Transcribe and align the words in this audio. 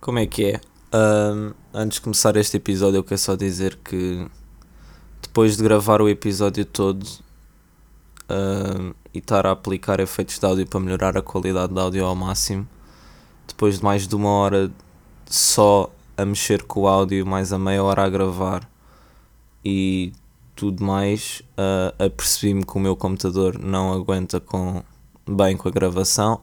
Como 0.00 0.18
é 0.18 0.26
que 0.26 0.44
é? 0.44 0.60
Ahm, 0.92 1.52
antes 1.74 1.96
de 1.96 2.02
começar 2.02 2.36
este 2.36 2.58
episódio, 2.58 2.98
eu 2.98 3.04
quero 3.04 3.18
só 3.18 3.34
dizer 3.34 3.76
que 3.76 4.26
depois 5.22 5.56
de 5.56 5.62
gravar 5.62 6.00
o 6.00 6.08
episódio 6.08 6.64
todo 6.64 7.04
ahm, 8.28 8.92
e 9.12 9.18
estar 9.18 9.46
a 9.46 9.52
aplicar 9.52 9.98
efeitos 9.98 10.38
de 10.38 10.46
áudio 10.46 10.66
para 10.66 10.80
melhorar 10.80 11.16
a 11.16 11.22
qualidade 11.22 11.72
de 11.72 11.80
áudio 11.80 12.04
ao 12.04 12.14
máximo, 12.14 12.68
depois 13.48 13.78
de 13.78 13.84
mais 13.84 14.06
de 14.06 14.14
uma 14.14 14.30
hora 14.30 14.70
só 15.26 15.90
a 16.16 16.24
mexer 16.24 16.62
com 16.62 16.82
o 16.82 16.88
áudio, 16.88 17.26
mais 17.26 17.52
a 17.52 17.58
meia 17.58 17.82
hora 17.82 18.04
a 18.04 18.08
gravar 18.08 18.68
e 19.64 20.12
tudo 20.54 20.84
mais, 20.84 21.42
ah, 21.56 21.94
apercebi-me 22.04 22.64
que 22.64 22.76
o 22.76 22.80
meu 22.80 22.94
computador 22.96 23.58
não 23.58 23.92
aguenta 23.92 24.40
com, 24.40 24.82
bem 25.28 25.56
com 25.56 25.68
a 25.68 25.72
gravação 25.72 26.40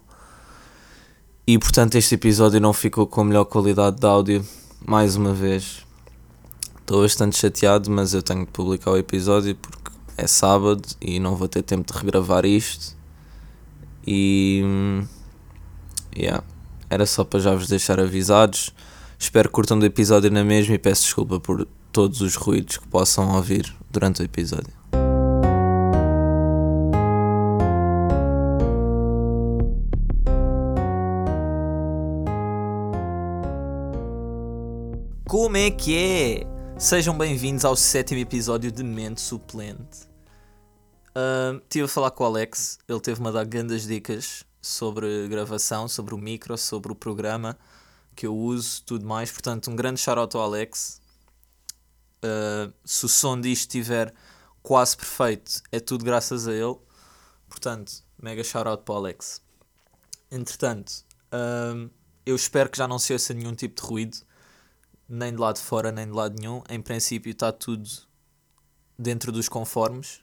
e 1.45 1.57
portanto 1.57 1.95
este 1.95 2.15
episódio 2.15 2.59
não 2.59 2.71
ficou 2.71 3.05
com 3.05 3.21
a 3.21 3.25
melhor 3.25 3.45
qualidade 3.45 3.99
de 3.99 4.05
áudio, 4.05 4.45
mais 4.85 5.15
uma 5.15 5.33
vez. 5.33 5.85
Estou 6.79 7.01
bastante 7.01 7.37
chateado, 7.37 7.89
mas 7.89 8.13
eu 8.13 8.21
tenho 8.21 8.45
de 8.45 8.51
publicar 8.51 8.91
o 8.91 8.97
episódio 8.97 9.55
porque 9.55 9.91
é 10.17 10.27
sábado 10.27 10.83
e 11.01 11.19
não 11.19 11.35
vou 11.35 11.47
ter 11.47 11.63
tempo 11.63 11.91
de 11.91 11.97
regravar 11.97 12.45
isto. 12.45 12.95
E. 14.05 14.63
Yeah. 16.15 16.43
Era 16.89 17.05
só 17.05 17.23
para 17.23 17.39
já 17.39 17.55
vos 17.55 17.67
deixar 17.67 17.99
avisados. 17.99 18.73
Espero 19.17 19.49
que 19.49 19.53
curtam 19.53 19.79
do 19.79 19.85
episódio 19.85 20.29
na 20.29 20.43
mesma 20.43 20.75
e 20.75 20.77
peço 20.77 21.03
desculpa 21.03 21.39
por 21.39 21.67
todos 21.91 22.21
os 22.21 22.35
ruídos 22.35 22.77
que 22.77 22.87
possam 22.87 23.35
ouvir 23.35 23.73
durante 23.89 24.21
o 24.21 24.25
episódio. 24.25 24.82
Como 35.33 35.57
é 35.57 35.71
que 35.71 35.97
é? 35.97 36.43
Sejam 36.77 37.17
bem-vindos 37.17 37.65
ao 37.65 37.75
sétimo 37.75 38.19
episódio 38.19 38.71
de 38.71 38.83
Mente 38.83 39.19
Suplente. 39.19 40.07
Estive 41.63 41.85
a 41.85 41.87
falar 41.87 42.11
com 42.11 42.23
o 42.23 42.27
Alex, 42.27 42.77
ele 42.87 42.99
teve-me 42.99 43.29
a 43.29 43.31
dar 43.31 43.43
grandes 43.43 43.87
dicas 43.87 44.45
sobre 44.61 45.27
gravação, 45.27 45.87
sobre 45.87 46.13
o 46.13 46.19
micro, 46.19 46.55
sobre 46.55 46.91
o 46.91 46.95
programa 46.95 47.57
que 48.15 48.27
eu 48.27 48.37
uso, 48.37 48.83
tudo 48.85 49.07
mais. 49.07 49.31
Portanto, 49.31 49.71
um 49.71 49.75
grande 49.75 49.99
shout-out 49.99 50.37
ao 50.37 50.43
Alex. 50.43 51.01
Ah, 52.21 52.71
se 52.85 53.03
o 53.03 53.09
som 53.09 53.41
disto 53.41 53.75
estiver 53.75 54.13
quase 54.61 54.95
perfeito, 54.95 55.63
é 55.71 55.79
tudo 55.79 56.05
graças 56.05 56.47
a 56.47 56.53
ele. 56.53 56.77
Portanto, 57.49 57.91
mega 58.21 58.43
shout-out 58.43 58.83
para 58.83 58.93
o 58.93 58.97
Alex. 58.97 59.41
Entretanto, 60.29 60.93
ahm, 61.31 61.89
eu 62.23 62.35
espero 62.35 62.69
que 62.69 62.77
já 62.77 62.87
não 62.87 62.99
se 62.99 63.11
ouça 63.13 63.33
nenhum 63.33 63.55
tipo 63.55 63.81
de 63.81 63.87
ruído 63.87 64.17
nem 65.13 65.31
de 65.31 65.37
lado 65.39 65.55
de 65.57 65.61
fora, 65.61 65.91
nem 65.91 66.05
de 66.07 66.11
lado 66.11 66.39
nenhum. 66.39 66.63
Em 66.69 66.81
princípio, 66.81 67.31
está 67.31 67.51
tudo 67.51 67.89
dentro 68.97 69.31
dos 69.31 69.47
conformes. 69.47 70.21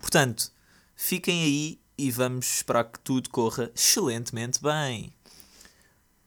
Portanto, 0.00 0.50
fiquem 0.94 1.42
aí 1.42 1.80
e 1.98 2.10
vamos 2.10 2.46
esperar 2.56 2.84
que 2.84 2.98
tudo 3.00 3.28
corra 3.30 3.70
excelentemente 3.74 4.60
bem. 4.62 5.12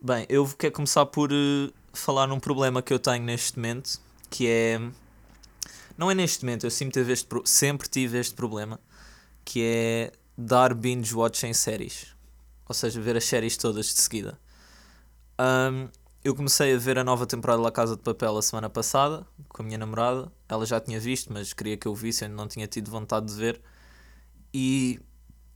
Bem, 0.01 0.25
eu 0.29 0.47
quero 0.47 0.73
começar 0.73 1.05
por 1.07 1.31
eh, 1.31 1.71
falar 1.93 2.27
num 2.27 2.39
problema 2.39 2.81
que 2.81 2.93
eu 2.93 2.99
tenho 2.99 3.23
neste 3.23 3.57
momento, 3.57 3.99
que 4.29 4.47
é. 4.47 4.79
Não 5.97 6.09
é 6.09 6.15
neste 6.15 6.45
momento, 6.45 6.65
eu 6.65 6.71
sempre 6.71 6.93
tive 6.93 7.11
este, 7.11 7.27
pro- 7.27 7.45
sempre 7.45 7.89
tive 7.89 8.17
este 8.17 8.33
problema, 8.33 8.79
que 9.43 9.61
é 9.61 10.13
dar 10.37 10.73
binge 10.73 11.13
watch 11.13 11.45
em 11.45 11.53
séries. 11.53 12.15
Ou 12.67 12.73
seja, 12.73 13.01
ver 13.01 13.17
as 13.17 13.25
séries 13.25 13.57
todas 13.57 13.87
de 13.87 13.99
seguida. 13.99 14.39
Ahm, 15.37 15.89
eu 16.23 16.35
comecei 16.35 16.75
a 16.75 16.77
ver 16.77 16.99
a 16.99 17.03
nova 17.03 17.25
temporada 17.25 17.59
de 17.59 17.63
La 17.63 17.71
Casa 17.71 17.95
de 17.95 18.01
Papel 18.01 18.37
a 18.37 18.41
semana 18.41 18.69
passada 18.69 19.25
com 19.47 19.61
a 19.61 19.65
minha 19.65 19.77
namorada. 19.77 20.31
Ela 20.49 20.65
já 20.65 20.79
tinha 20.79 20.99
visto, 20.99 21.31
mas 21.31 21.53
queria 21.53 21.77
que 21.77 21.87
eu 21.87 21.95
visse, 21.95 22.25
ainda 22.25 22.35
não 22.35 22.47
tinha 22.47 22.67
tido 22.67 22.91
vontade 22.91 23.27
de 23.27 23.33
ver. 23.33 23.61
E 24.53 24.99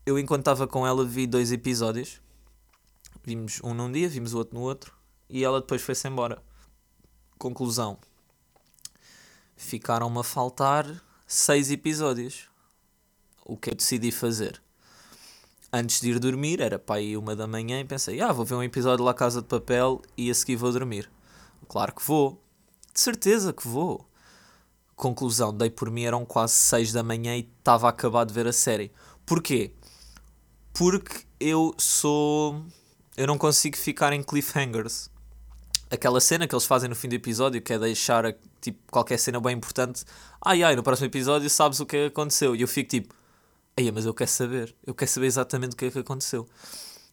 eu, 0.06 0.18
enquanto 0.18 0.41
estava 0.41 0.66
com 0.66 0.88
ela, 0.88 1.03
vi 1.06 1.28
dois 1.28 1.51
episódios. 1.51 2.22
Vimos 3.25 3.59
um 3.62 3.74
num 3.74 3.91
dia, 3.91 4.07
vimos 4.07 4.34
o 4.34 4.38
outro 4.38 4.57
no 4.57 4.62
outro. 4.62 4.96
E 5.29 5.44
ela 5.44 5.59
depois 5.59 5.81
foi-se 5.81 6.07
embora. 6.07 6.41
Conclusão: 7.38 7.97
ficaram-me 9.57 10.19
a 10.19 10.24
faltar 10.24 10.85
seis 11.28 11.72
episódios. 11.72 12.50
O 13.45 13.57
que 13.57 13.69
eu 13.69 13.75
decidi 13.75 14.12
fazer? 14.12 14.62
Antes 15.73 16.00
de 16.00 16.11
ir 16.11 16.19
dormir, 16.19 16.61
era 16.61 16.78
para 16.78 16.97
aí 16.97 17.17
uma 17.17 17.35
da 17.35 17.47
manhã, 17.47 17.79
e 17.79 17.85
pensei, 17.85 18.22
ah, 18.22 18.31
vou 18.31 18.45
ver 18.45 18.53
um 18.53 18.61
episódio 18.61 19.03
La 19.03 19.13
Casa 19.13 19.41
de 19.41 19.47
Papel 19.47 20.03
e 20.16 20.29
a 20.29 20.34
seguir 20.35 20.56
vou 20.56 20.72
dormir. 20.72 21.09
Claro 21.67 21.95
que 21.95 22.06
vou. 22.06 22.39
De 22.94 23.01
certeza 23.01 23.51
que 23.51 23.67
vou. 23.67 24.07
Conclusão, 24.95 25.51
dei 25.51 25.72
por 25.72 25.89
mim, 25.89 26.03
eram 26.03 26.23
quase 26.23 26.53
6 26.53 26.94
da 26.94 27.01
manhã 27.01 27.35
e 27.35 27.39
estava 27.39 27.88
a 27.88 27.89
acabar 27.89 28.23
de 28.23 28.33
ver 28.33 28.45
a 28.45 28.53
série. 28.53 28.91
Porquê? 29.25 29.73
Porque 30.72 31.25
eu 31.39 31.73
sou... 31.79 32.63
Eu 33.17 33.25
não 33.25 33.38
consigo 33.38 33.75
ficar 33.75 34.13
em 34.13 34.22
cliffhangers. 34.22 35.09
Aquela 35.89 36.22
cena 36.22 36.47
que 36.47 36.53
eles 36.53 36.66
fazem 36.66 36.89
no 36.89 36.95
fim 36.95 37.09
do 37.09 37.16
episódio, 37.16 37.62
que 37.62 37.73
é 37.73 37.79
deixar 37.79 38.35
tipo, 38.62 38.79
qualquer 38.91 39.17
cena 39.17 39.39
bem 39.39 39.56
importante. 39.56 40.06
Ai 40.44 40.62
ai, 40.62 40.75
no 40.75 40.83
próximo 40.83 41.07
episódio 41.07 41.50
sabes 41.50 41.79
o 41.79 41.85
que 41.85 42.06
aconteceu. 42.06 42.56
E 42.56 42.62
eu 42.62 42.67
fico 42.67 42.89
tipo, 42.89 43.13
Aí, 43.75 43.91
mas 43.91 44.06
eu 44.06 44.13
quero 44.13 44.29
saber. 44.29 44.75
Eu 44.85 44.94
quero 44.94 45.09
saber 45.09 45.25
exatamente 45.28 45.73
o 45.73 45.78
que 45.78 45.85
é 45.85 45.91
que 45.91 46.00
aconteceu. 46.00 46.47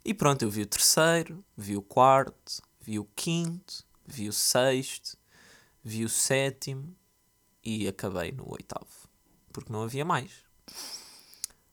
E 0.05 0.13
pronto, 0.13 0.43
eu 0.43 0.51
vi 0.51 0.63
o 0.63 0.67
terceiro, 0.67 1.45
vi 1.57 1.77
o 1.77 1.83
quarto, 1.83 2.63
vi 2.81 2.99
o 2.99 3.05
quinto, 3.17 3.85
vi 4.07 4.29
o 4.29 4.33
sexto, 4.33 5.17
vi 5.83 6.05
o 6.05 6.09
sétimo 6.09 6.95
e 7.65 7.89
acabei 7.89 8.33
no 8.33 8.51
oitavo. 8.51 8.87
Porque 9.53 9.73
não 9.73 9.83
havia 9.83 10.05
mais. 10.05 10.31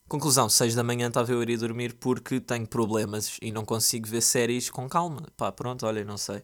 Conclusão, 0.07 0.47
seis 0.47 0.73
da 0.73 0.83
manhã 0.83 1.09
estava 1.09 1.31
eu 1.31 1.41
a 1.41 1.43
ir 1.43 1.57
dormir 1.57 1.93
porque 1.95 2.39
tenho 2.39 2.65
problemas 2.65 3.37
e 3.41 3.51
não 3.51 3.65
consigo 3.65 4.07
ver 4.07 4.21
séries 4.21 4.69
com 4.69 4.87
calma. 4.87 5.23
Pá, 5.35 5.51
pronto, 5.51 5.85
olha, 5.85 6.03
não 6.05 6.17
sei. 6.17 6.43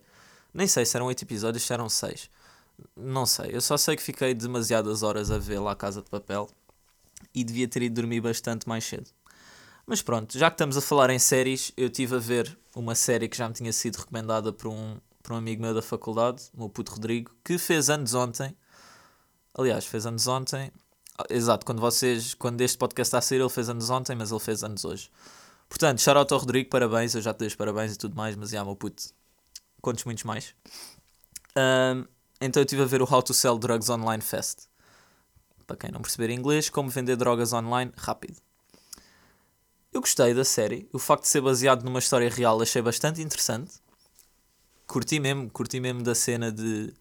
Nem 0.53 0.67
sei 0.67 0.85
se 0.85 0.97
eram 0.97 1.05
oito 1.07 1.23
episódios, 1.23 1.63
se 1.63 1.73
eram 1.73 1.87
seis. 1.87 2.29
Não 2.95 3.25
sei, 3.25 3.55
eu 3.55 3.61
só 3.61 3.77
sei 3.77 3.95
que 3.95 4.03
fiquei 4.03 4.33
demasiadas 4.33 5.01
horas 5.01 5.31
a 5.31 5.37
ver 5.37 5.59
lá 5.59 5.71
a 5.71 5.75
Casa 5.75 6.01
de 6.01 6.09
Papel 6.09 6.49
e 7.33 7.43
devia 7.43 7.67
ter 7.67 7.83
ido 7.83 7.95
dormir 7.95 8.21
bastante 8.21 8.67
mais 8.67 8.83
cedo. 8.83 9.09
Mas 9.85 10.01
pronto, 10.01 10.37
já 10.37 10.49
que 10.49 10.55
estamos 10.55 10.77
a 10.77 10.81
falar 10.81 11.09
em 11.09 11.19
séries, 11.19 11.71
eu 11.75 11.87
estive 11.87 12.15
a 12.15 12.19
ver 12.19 12.57
uma 12.75 12.95
série 12.95 13.27
que 13.27 13.37
já 13.37 13.47
me 13.47 13.53
tinha 13.53 13.73
sido 13.73 13.97
recomendada 13.97 14.53
por 14.53 14.69
um, 14.69 14.97
por 15.21 15.33
um 15.33 15.35
amigo 15.35 15.61
meu 15.61 15.73
da 15.73 15.81
faculdade, 15.81 16.43
o 16.53 16.59
meu 16.59 16.69
puto 16.69 16.93
Rodrigo, 16.93 17.31
que 17.43 17.57
fez 17.57 17.89
anos 17.89 18.13
ontem. 18.13 18.55
Aliás, 19.53 19.85
fez 19.85 20.05
anos 20.05 20.25
ontem. 20.25 20.71
Ah, 21.17 21.25
Exato, 21.29 21.65
quando 21.65 21.81
vocês, 21.81 22.33
quando 22.33 22.61
este 22.61 22.77
podcast 22.77 23.09
está 23.09 23.17
a 23.17 23.21
sair, 23.21 23.41
ele 23.41 23.49
fez 23.49 23.69
anos 23.69 23.89
ontem, 23.89 24.15
mas 24.15 24.31
ele 24.31 24.39
fez 24.39 24.63
anos 24.63 24.85
hoje. 24.85 25.11
Portanto, 25.67 26.01
shout 26.01 26.33
ao 26.33 26.39
Rodrigo, 26.39 26.69
parabéns, 26.69 27.13
eu 27.13 27.21
já 27.21 27.33
te 27.33 27.39
dei 27.39 27.47
os 27.47 27.55
parabéns 27.55 27.93
e 27.93 27.97
tudo 27.97 28.15
mais, 28.15 28.35
mas 28.35 28.51
já, 28.51 28.63
meu 28.63 28.75
puto, 28.75 29.03
quantos 29.81 30.05
muitos 30.05 30.23
mais. 30.23 30.55
Ahm, 31.55 32.05
então 32.39 32.61
eu 32.61 32.65
estive 32.65 32.83
a 32.83 32.85
ver 32.85 33.01
o 33.01 33.11
How 33.11 33.21
to 33.21 33.33
Sell 33.33 33.57
Drugs 33.57 33.89
Online 33.89 34.21
Fest 34.21 34.67
para 35.65 35.77
quem 35.77 35.91
não 35.91 36.01
perceber 36.01 36.29
inglês, 36.29 36.69
como 36.69 36.89
vender 36.89 37.15
drogas 37.15 37.53
online 37.53 37.91
rápido. 37.95 38.37
Eu 39.93 40.01
gostei 40.01 40.33
da 40.33 40.43
série, 40.43 40.89
o 40.91 40.97
facto 40.97 41.23
de 41.23 41.29
ser 41.29 41.41
baseado 41.41 41.83
numa 41.83 41.99
história 41.99 42.27
real 42.27 42.59
achei 42.61 42.81
bastante 42.81 43.21
interessante. 43.21 43.73
Curti 44.87 45.19
mesmo, 45.19 45.49
curti 45.51 45.79
mesmo 45.79 46.01
da 46.01 46.15
cena 46.15 46.51
de. 46.51 46.91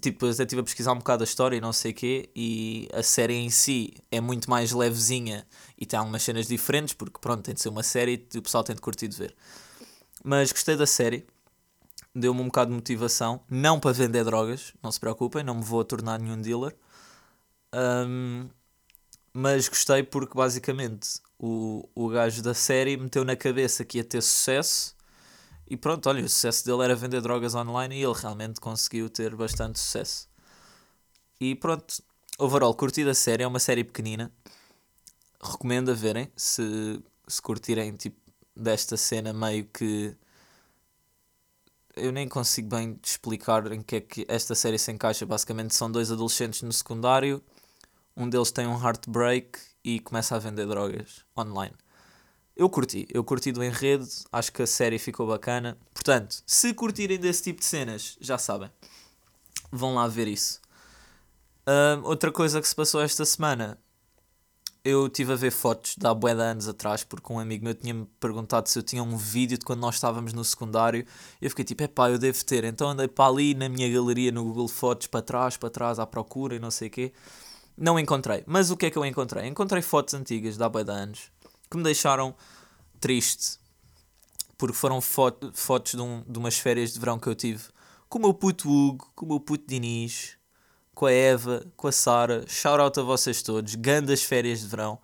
Tipo, 0.00 0.26
até 0.26 0.42
estive 0.42 0.60
a 0.60 0.64
pesquisar 0.64 0.92
um 0.92 0.98
bocado 0.98 1.22
a 1.22 1.24
história 1.24 1.56
e 1.56 1.60
não 1.60 1.72
sei 1.72 1.90
o 1.90 1.94
quê, 1.94 2.30
e 2.36 2.88
a 2.92 3.02
série 3.02 3.34
em 3.34 3.50
si 3.50 3.94
é 4.12 4.20
muito 4.20 4.48
mais 4.48 4.70
levezinha 4.70 5.44
e 5.76 5.84
tem 5.84 5.98
algumas 5.98 6.22
cenas 6.22 6.46
diferentes, 6.46 6.94
porque 6.94 7.18
pronto, 7.18 7.42
tem 7.42 7.54
de 7.54 7.60
ser 7.60 7.68
uma 7.68 7.82
série 7.82 8.28
e 8.32 8.38
o 8.38 8.42
pessoal 8.42 8.62
tem 8.62 8.76
de 8.76 8.82
curtir 8.82 9.08
de 9.08 9.16
ver. 9.16 9.34
Mas 10.22 10.52
gostei 10.52 10.76
da 10.76 10.86
série, 10.86 11.26
deu-me 12.14 12.40
um 12.40 12.46
bocado 12.46 12.70
de 12.70 12.76
motivação, 12.76 13.40
não 13.50 13.80
para 13.80 13.92
vender 13.92 14.24
drogas, 14.24 14.72
não 14.82 14.92
se 14.92 15.00
preocupem, 15.00 15.42
não 15.42 15.54
me 15.56 15.64
vou 15.64 15.82
tornar 15.84 16.18
nenhum 16.20 16.40
dealer. 16.40 16.76
Um, 17.74 18.48
mas 19.32 19.68
gostei 19.68 20.02
porque 20.02 20.34
basicamente 20.34 21.20
o, 21.38 21.88
o 21.94 22.08
gajo 22.08 22.42
da 22.42 22.54
série 22.54 22.96
meteu 22.96 23.24
na 23.24 23.36
cabeça 23.36 23.84
que 23.84 23.98
ia 23.98 24.04
ter 24.04 24.22
sucesso 24.22 24.96
e 25.70 25.76
pronto, 25.76 26.08
olha, 26.08 26.24
o 26.24 26.28
sucesso 26.28 26.64
dele 26.64 26.82
era 26.82 26.96
vender 26.96 27.20
drogas 27.20 27.54
online 27.54 27.94
e 27.96 28.02
ele 28.02 28.14
realmente 28.14 28.58
conseguiu 28.58 29.10
ter 29.10 29.36
bastante 29.36 29.78
sucesso. 29.78 30.28
E 31.38 31.54
pronto, 31.54 32.02
overall, 32.38 32.74
curti 32.74 33.04
da 33.04 33.14
série, 33.14 33.42
é 33.42 33.46
uma 33.46 33.58
série 33.58 33.84
pequenina. 33.84 34.32
Recomendo 35.40 35.90
a 35.90 35.94
verem 35.94 36.32
se, 36.34 37.00
se 37.28 37.42
curtirem 37.42 37.92
tipo 37.96 38.18
desta 38.56 38.96
cena 38.96 39.32
meio 39.32 39.66
que 39.66 40.16
eu 41.94 42.12
nem 42.12 42.28
consigo 42.28 42.68
bem 42.68 42.98
explicar 43.04 43.70
em 43.72 43.82
que 43.82 43.96
é 43.96 44.00
que 44.00 44.24
esta 44.28 44.54
série 44.54 44.78
se 44.78 44.90
encaixa. 44.90 45.26
Basicamente 45.26 45.74
são 45.74 45.90
dois 45.90 46.10
adolescentes 46.10 46.62
no 46.62 46.72
secundário, 46.72 47.42
um 48.18 48.28
deles 48.28 48.50
tem 48.50 48.66
um 48.66 48.82
heartbreak 48.82 49.58
e 49.84 50.00
começa 50.00 50.34
a 50.34 50.38
vender 50.38 50.66
drogas 50.66 51.24
online. 51.38 51.74
Eu 52.56 52.68
curti, 52.68 53.06
eu 53.08 53.22
curti 53.22 53.52
do 53.52 53.62
enredo, 53.62 54.04
acho 54.32 54.52
que 54.52 54.60
a 54.60 54.66
série 54.66 54.98
ficou 54.98 55.28
bacana. 55.28 55.78
Portanto, 55.94 56.42
se 56.44 56.74
curtirem 56.74 57.16
desse 57.16 57.44
tipo 57.44 57.60
de 57.60 57.66
cenas, 57.66 58.18
já 58.20 58.36
sabem, 58.36 58.68
vão 59.70 59.94
lá 59.94 60.08
ver 60.08 60.26
isso. 60.26 60.60
Uh, 61.60 62.02
outra 62.02 62.32
coisa 62.32 62.60
que 62.60 62.66
se 62.66 62.74
passou 62.74 63.00
esta 63.00 63.24
semana, 63.24 63.78
eu 64.84 65.06
estive 65.06 65.32
a 65.32 65.36
ver 65.36 65.52
fotos 65.52 65.94
de 65.96 66.04
há 66.04 66.12
bué 66.12 66.34
de 66.34 66.40
anos 66.40 66.66
atrás, 66.66 67.04
porque 67.04 67.32
um 67.32 67.38
amigo 67.38 67.64
meu 67.64 67.74
tinha-me 67.74 68.06
perguntado 68.18 68.68
se 68.68 68.76
eu 68.76 68.82
tinha 68.82 69.02
um 69.02 69.16
vídeo 69.16 69.56
de 69.56 69.64
quando 69.64 69.80
nós 69.80 69.94
estávamos 69.94 70.32
no 70.32 70.44
secundário. 70.44 71.06
Eu 71.40 71.50
fiquei 71.50 71.64
tipo, 71.64 71.84
epá, 71.84 72.10
eu 72.10 72.18
devo 72.18 72.44
ter. 72.44 72.64
Então 72.64 72.88
andei 72.88 73.06
para 73.06 73.30
ali 73.30 73.54
na 73.54 73.68
minha 73.68 73.88
galeria 73.88 74.32
no 74.32 74.42
Google 74.42 74.66
Fotos, 74.66 75.06
para 75.06 75.22
trás, 75.22 75.56
para 75.56 75.70
trás, 75.70 76.00
à 76.00 76.06
procura 76.06 76.56
e 76.56 76.58
não 76.58 76.70
sei 76.70 76.88
o 76.88 76.90
quê. 76.90 77.12
Não 77.78 77.98
encontrei. 77.98 78.42
Mas 78.44 78.70
o 78.70 78.76
que 78.76 78.86
é 78.86 78.90
que 78.90 78.98
eu 78.98 79.06
encontrei? 79.06 79.46
Encontrei 79.46 79.80
fotos 79.80 80.12
antigas 80.14 80.56
de 80.56 80.64
há 80.64 80.68
de 80.68 80.90
anos 80.90 81.30
que 81.70 81.76
me 81.76 81.84
deixaram 81.84 82.34
triste. 82.98 83.58
Porque 84.56 84.74
foram 84.76 85.00
foto, 85.00 85.52
fotos 85.54 85.92
de, 85.92 86.00
um, 86.00 86.24
de 86.26 86.38
umas 86.38 86.58
férias 86.58 86.92
de 86.92 86.98
verão 86.98 87.18
que 87.18 87.28
eu 87.28 87.34
tive 87.36 87.62
com 88.08 88.18
o 88.18 88.22
meu 88.22 88.34
puto 88.34 88.68
Hugo, 88.68 89.12
com 89.14 89.26
o 89.26 89.28
meu 89.28 89.40
puto 89.40 89.64
Diniz, 89.68 90.36
com 90.92 91.06
a 91.06 91.12
Eva, 91.12 91.64
com 91.76 91.86
a 91.86 91.92
Sara. 91.92 92.44
Shout 92.48 92.80
out 92.80 92.98
a 92.98 93.02
vocês 93.04 93.42
todos. 93.42 93.76
Gandas 93.76 94.24
férias 94.24 94.60
de 94.60 94.66
verão 94.66 94.98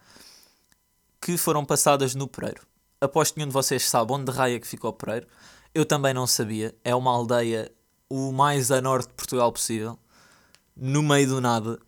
que 1.21 1.37
foram 1.37 1.65
passadas 1.65 2.15
no 2.15 2.27
Pereiro. 2.27 2.63
Aposto 3.01 3.35
que 3.35 3.39
nenhum 3.39 3.49
de 3.49 3.55
vocês 3.55 3.89
sabe 3.89 4.13
onde 4.13 4.33
de 4.33 4.37
raia 4.37 4.59
que 4.59 4.67
ficou 4.67 4.91
o 4.91 4.95
Pereiro. 4.95 5.29
Eu 5.73 5.85
também 5.85 6.13
não 6.13 6.27
sabia. 6.27 6.75
É 6.83 6.95
uma 6.95 7.13
aldeia 7.13 7.71
o 8.09 8.33
mais 8.33 8.71
a 8.71 8.81
norte 8.81 9.09
de 9.09 9.15
Portugal 9.15 9.53
possível. 9.53 9.97
No 10.77 11.03
meio 11.03 11.29
do 11.29 11.41
nada. 11.41 11.79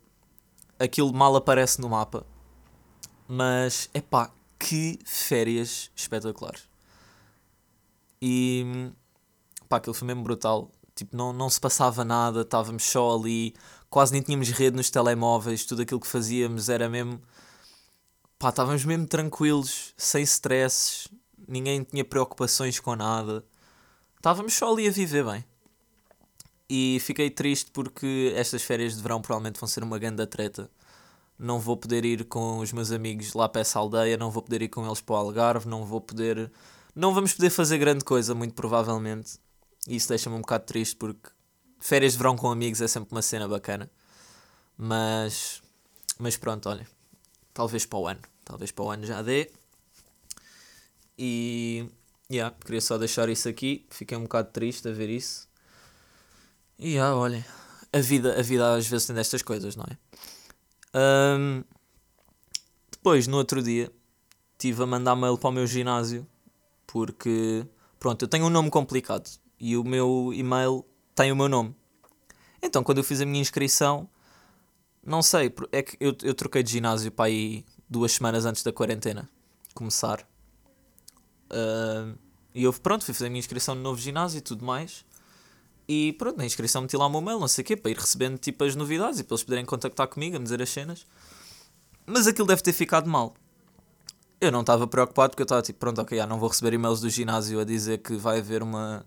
Aquilo 0.79 1.13
mal 1.13 1.35
aparece 1.35 1.81
no 1.81 1.89
mapa. 1.89 2.25
Mas, 3.27 3.89
é 3.93 4.01
que 4.59 4.99
férias 5.05 5.91
espetaculares. 5.95 6.63
E 8.21 8.91
pá, 9.67 9.77
aquilo 9.77 9.93
foi 9.93 10.07
mesmo 10.07 10.23
brutal. 10.23 10.71
Tipo, 10.95 11.15
não, 11.15 11.31
não 11.31 11.49
se 11.49 11.59
passava 11.59 12.03
nada, 12.03 12.41
estávamos 12.41 12.83
só 12.83 13.15
ali, 13.15 13.53
quase 13.89 14.13
nem 14.13 14.21
tínhamos 14.21 14.49
rede 14.49 14.75
nos 14.75 14.89
telemóveis, 14.89 15.65
tudo 15.65 15.83
aquilo 15.83 15.99
que 15.99 16.07
fazíamos 16.07 16.69
era 16.69 16.89
mesmo. 16.89 17.21
pá, 18.39 18.49
estávamos 18.49 18.83
mesmo 18.85 19.05
tranquilos, 19.07 19.93
sem 19.97 20.23
stresses, 20.23 21.07
ninguém 21.47 21.83
tinha 21.83 22.03
preocupações 22.03 22.79
com 22.79 22.95
nada. 22.95 23.45
Estávamos 24.15 24.53
só 24.53 24.71
ali 24.73 24.87
a 24.87 24.91
viver 24.91 25.23
bem. 25.23 25.45
E 26.69 26.99
fiquei 27.01 27.29
triste 27.29 27.71
porque 27.71 28.33
estas 28.35 28.63
férias 28.63 28.95
de 28.95 29.01
verão 29.01 29.21
provavelmente 29.21 29.59
vão 29.59 29.67
ser 29.67 29.83
uma 29.83 29.97
grande 29.97 30.25
treta 30.27 30.69
não 31.39 31.59
vou 31.59 31.77
poder 31.77 32.03
ir 32.03 32.25
com 32.25 32.59
os 32.59 32.71
meus 32.73 32.91
amigos 32.91 33.33
lá 33.33 33.47
para 33.47 33.61
essa 33.61 33.77
aldeia, 33.79 34.17
não 34.17 34.31
vou 34.31 34.41
poder 34.41 34.61
ir 34.61 34.69
com 34.69 34.85
eles 34.85 35.01
para 35.01 35.13
o 35.13 35.17
Algarve, 35.17 35.67
não 35.67 35.85
vou 35.85 36.01
poder. 36.01 36.51
Não 36.95 37.13
vamos 37.13 37.33
poder 37.33 37.49
fazer 37.51 37.77
grande 37.77 38.03
coisa, 38.03 38.33
muito 38.33 38.55
provavelmente. 38.55 39.39
E 39.87 39.95
isso 39.95 40.09
deixa-me 40.09 40.35
um 40.35 40.41
bocado 40.41 40.65
triste 40.65 40.95
porque 40.95 41.29
férias 41.79 42.13
de 42.13 42.17
verão 42.17 42.35
com 42.35 42.49
amigos 42.49 42.81
é 42.81 42.87
sempre 42.87 43.11
uma 43.11 43.21
cena 43.21 43.47
bacana. 43.47 43.89
Mas. 44.77 45.61
Mas 46.17 46.37
pronto, 46.37 46.69
olha. 46.69 46.87
Talvez 47.53 47.85
para 47.85 47.99
o 47.99 48.07
ano. 48.07 48.21
Talvez 48.43 48.71
para 48.71 48.85
o 48.85 48.89
ano 48.89 49.05
já 49.05 49.21
dê. 49.21 49.51
E. 51.17 51.87
Yeah, 52.31 52.55
queria 52.65 52.81
só 52.81 52.97
deixar 52.97 53.29
isso 53.29 53.47
aqui. 53.47 53.85
Fiquei 53.89 54.17
um 54.17 54.23
bocado 54.23 54.49
triste 54.51 54.87
a 54.87 54.91
ver 54.91 55.09
isso. 55.09 55.46
E 56.79 56.93
yeah, 56.93 57.15
olha. 57.15 57.45
A 57.91 57.99
vida, 57.99 58.37
a 58.37 58.41
vida 58.41 58.75
às 58.75 58.87
vezes 58.87 59.07
tem 59.07 59.15
destas 59.15 59.41
coisas, 59.41 59.75
não 59.75 59.85
é? 59.89 59.97
Um, 61.37 61.63
depois, 62.91 63.27
no 63.27 63.37
outro 63.37 63.63
dia, 63.63 63.91
estive 64.53 64.83
a 64.83 64.85
mandar 64.85 65.15
mail 65.15 65.37
para 65.37 65.49
o 65.49 65.53
meu 65.53 65.65
ginásio 65.65 66.27
porque, 66.85 67.65
pronto, 67.99 68.23
eu 68.23 68.27
tenho 68.27 68.45
um 68.45 68.49
nome 68.49 68.69
complicado 68.69 69.29
e 69.59 69.75
o 69.77 69.83
meu 69.83 70.31
e-mail 70.33 70.85
tem 71.15 71.31
o 71.31 71.35
meu 71.35 71.49
nome. 71.49 71.75
Então, 72.61 72.83
quando 72.83 72.99
eu 72.99 73.03
fiz 73.03 73.21
a 73.21 73.25
minha 73.25 73.41
inscrição, 73.41 74.09
não 75.03 75.21
sei, 75.21 75.53
é 75.71 75.83
que 75.83 75.97
eu, 75.99 76.15
eu 76.23 76.33
troquei 76.33 76.63
de 76.63 76.71
ginásio 76.71 77.11
para 77.11 77.25
aí 77.25 77.65
duas 77.89 78.11
semanas 78.13 78.45
antes 78.45 78.63
da 78.63 78.71
quarentena 78.71 79.29
começar. 79.73 80.27
Uh, 81.51 82.17
e 82.53 82.63
eu, 82.63 82.73
pronto, 82.73 83.05
fui 83.05 83.13
fazer 83.13 83.27
a 83.27 83.29
minha 83.29 83.39
inscrição 83.39 83.75
no 83.75 83.81
novo 83.81 83.99
ginásio 83.99 84.39
e 84.39 84.41
tudo 84.41 84.65
mais. 84.65 85.05
E 85.87 86.13
pronto, 86.13 86.37
na 86.37 86.45
inscrição 86.45 86.81
meti 86.81 86.97
lá 86.97 87.05
o 87.05 87.09
meu 87.09 87.21
mail, 87.21 87.39
não 87.39 87.47
sei 87.47 87.61
o 87.61 87.65
quê, 87.65 87.77
para 87.77 87.91
ir 87.91 87.97
recebendo 87.97 88.37
tipo 88.37 88.63
as 88.63 88.75
novidades 88.75 89.19
e 89.19 89.23
para 89.23 89.35
eles 89.35 89.43
poderem 89.43 89.65
contactar 89.65 90.07
comigo, 90.07 90.35
a 90.35 90.39
me 90.39 90.43
dizer 90.43 90.61
as 90.61 90.69
cenas. 90.69 91.05
Mas 92.05 92.27
aquilo 92.27 92.47
deve 92.47 92.61
ter 92.61 92.73
ficado 92.73 93.09
mal. 93.09 93.33
Eu 94.39 94.51
não 94.51 94.61
estava 94.61 94.85
preocupado 94.85 95.31
porque 95.31 95.41
eu 95.41 95.45
estava 95.45 95.61
tipo, 95.61 95.79
pronto, 95.79 96.01
ok, 96.01 96.17
já 96.17 96.27
não 96.27 96.39
vou 96.39 96.49
receber 96.49 96.73
e-mails 96.73 96.99
do 96.99 97.09
ginásio 97.09 97.59
a 97.59 97.63
dizer 97.63 97.99
que 97.99 98.15
vai 98.15 98.39
haver 98.39 98.61
uma 98.61 99.05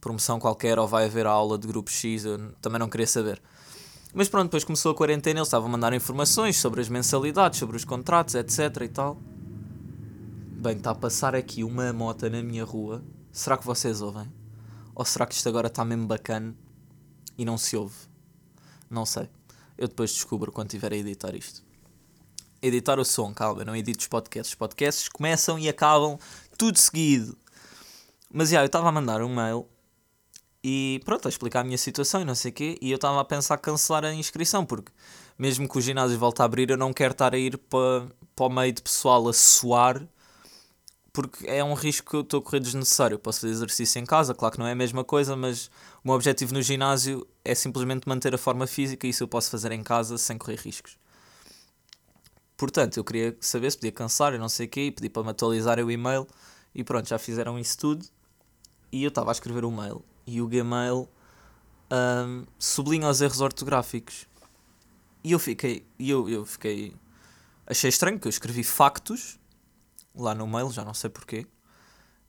promoção 0.00 0.38
qualquer 0.38 0.78
ou 0.78 0.86
vai 0.86 1.06
haver 1.06 1.26
a 1.26 1.30
aula 1.30 1.58
de 1.58 1.66
grupo 1.66 1.90
X, 1.90 2.24
eu 2.24 2.52
também 2.60 2.78
não 2.78 2.88
queria 2.88 3.06
saber. 3.06 3.40
Mas 4.12 4.28
pronto, 4.28 4.44
depois 4.44 4.64
começou 4.64 4.92
a 4.92 4.94
quarentena, 4.94 5.38
eles 5.38 5.48
estavam 5.48 5.68
a 5.68 5.72
mandar 5.72 5.92
informações 5.92 6.56
sobre 6.56 6.80
as 6.80 6.88
mensalidades, 6.88 7.58
sobre 7.58 7.76
os 7.76 7.84
contratos, 7.84 8.34
etc 8.34 8.58
e 8.82 8.88
tal. 8.88 9.18
Bem, 10.60 10.76
está 10.76 10.90
a 10.90 10.94
passar 10.94 11.34
aqui 11.34 11.64
uma 11.64 11.92
moto 11.92 12.28
na 12.28 12.42
minha 12.42 12.64
rua. 12.64 13.02
Será 13.32 13.56
que 13.56 13.64
vocês 13.64 14.02
ouvem? 14.02 14.39
Ou 15.00 15.04
será 15.06 15.24
que 15.24 15.34
isto 15.34 15.48
agora 15.48 15.68
está 15.68 15.82
mesmo 15.82 16.06
bacana 16.06 16.54
e 17.38 17.42
não 17.42 17.56
se 17.56 17.74
ouve? 17.74 17.96
Não 18.90 19.06
sei. 19.06 19.30
Eu 19.78 19.88
depois 19.88 20.12
descubro 20.12 20.52
quando 20.52 20.66
estiver 20.66 20.92
a 20.92 20.96
editar 20.96 21.34
isto. 21.34 21.62
Editar 22.60 22.98
o 22.98 23.04
som, 23.06 23.32
calma, 23.32 23.64
não 23.64 23.74
edito 23.74 24.00
os 24.00 24.08
podcasts. 24.08 24.52
Os 24.52 24.54
podcasts 24.54 25.08
começam 25.08 25.58
e 25.58 25.70
acabam 25.70 26.18
tudo 26.58 26.76
seguido. 26.76 27.34
Mas 28.30 28.50
já, 28.50 28.60
eu 28.60 28.66
estava 28.66 28.90
a 28.90 28.92
mandar 28.92 29.22
um 29.22 29.34
mail 29.34 29.66
e 30.62 31.00
pronto, 31.02 31.26
a 31.26 31.30
explicar 31.30 31.60
a 31.60 31.64
minha 31.64 31.78
situação 31.78 32.20
e 32.20 32.24
não 32.26 32.34
sei 32.34 32.50
o 32.50 32.54
quê. 32.54 32.78
E 32.82 32.90
eu 32.90 32.96
estava 32.96 33.18
a 33.22 33.24
pensar 33.24 33.56
cancelar 33.56 34.04
a 34.04 34.12
inscrição, 34.12 34.66
porque 34.66 34.92
mesmo 35.38 35.66
que 35.66 35.78
o 35.78 35.80
ginásio 35.80 36.18
volte 36.18 36.42
a 36.42 36.44
abrir, 36.44 36.68
eu 36.68 36.76
não 36.76 36.92
quero 36.92 37.12
estar 37.12 37.34
a 37.34 37.38
ir 37.38 37.56
para, 37.56 38.06
para 38.36 38.44
o 38.44 38.50
meio 38.50 38.74
de 38.74 38.82
pessoal 38.82 39.26
a 39.26 39.32
suar 39.32 40.06
porque 41.12 41.46
é 41.46 41.62
um 41.62 41.74
risco 41.74 42.10
que 42.10 42.16
eu 42.16 42.20
estou 42.20 42.40
a 42.40 42.42
correr 42.42 42.60
desnecessário. 42.60 43.16
Eu 43.16 43.18
posso 43.18 43.40
fazer 43.40 43.52
exercício 43.52 43.98
em 44.00 44.06
casa, 44.06 44.34
claro 44.34 44.52
que 44.52 44.58
não 44.58 44.66
é 44.66 44.72
a 44.72 44.76
mesma 44.76 45.04
coisa, 45.04 45.36
mas 45.36 45.66
o 46.04 46.08
meu 46.08 46.14
objetivo 46.14 46.54
no 46.54 46.62
ginásio 46.62 47.26
é 47.44 47.54
simplesmente 47.54 48.08
manter 48.08 48.34
a 48.34 48.38
forma 48.38 48.66
física 48.66 49.06
e 49.06 49.10
isso 49.10 49.24
eu 49.24 49.28
posso 49.28 49.50
fazer 49.50 49.72
em 49.72 49.82
casa 49.82 50.16
sem 50.18 50.38
correr 50.38 50.58
riscos. 50.58 50.96
Portanto, 52.56 52.98
eu 52.98 53.04
queria 53.04 53.36
saber 53.40 53.70
se 53.70 53.78
podia 53.78 53.92
cansar, 53.92 54.34
eu 54.34 54.38
não 54.38 54.48
sei 54.48 54.66
o 54.66 54.68
quê, 54.68 54.82
e 54.82 54.92
pedi 54.92 55.08
para 55.08 55.22
me 55.22 55.30
atualizar 55.30 55.78
o 55.80 55.90
e-mail 55.90 56.26
e 56.74 56.84
pronto, 56.84 57.08
já 57.08 57.18
fizeram 57.18 57.58
isso 57.58 57.78
tudo. 57.78 58.06
E 58.92 59.02
eu 59.02 59.08
estava 59.08 59.30
a 59.30 59.32
escrever 59.32 59.64
o 59.64 59.68
um 59.68 59.76
mail 59.76 60.04
e 60.26 60.40
o 60.40 60.46
Gmail 60.46 61.08
um, 61.90 62.44
sublinha 62.58 63.08
os 63.08 63.20
erros 63.20 63.40
ortográficos. 63.40 64.26
E 65.24 65.32
eu 65.32 65.38
fiquei, 65.38 65.84
eu, 65.98 66.28
eu 66.28 66.44
fiquei, 66.46 66.94
achei 67.66 67.88
estranho 67.88 68.18
que 68.18 68.26
eu 68.26 68.30
escrevi 68.30 68.62
factos 68.62 69.39
lá 70.14 70.34
no 70.34 70.46
mail, 70.46 70.70
já 70.70 70.84
não 70.84 70.94
sei 70.94 71.10
porquê. 71.10 71.46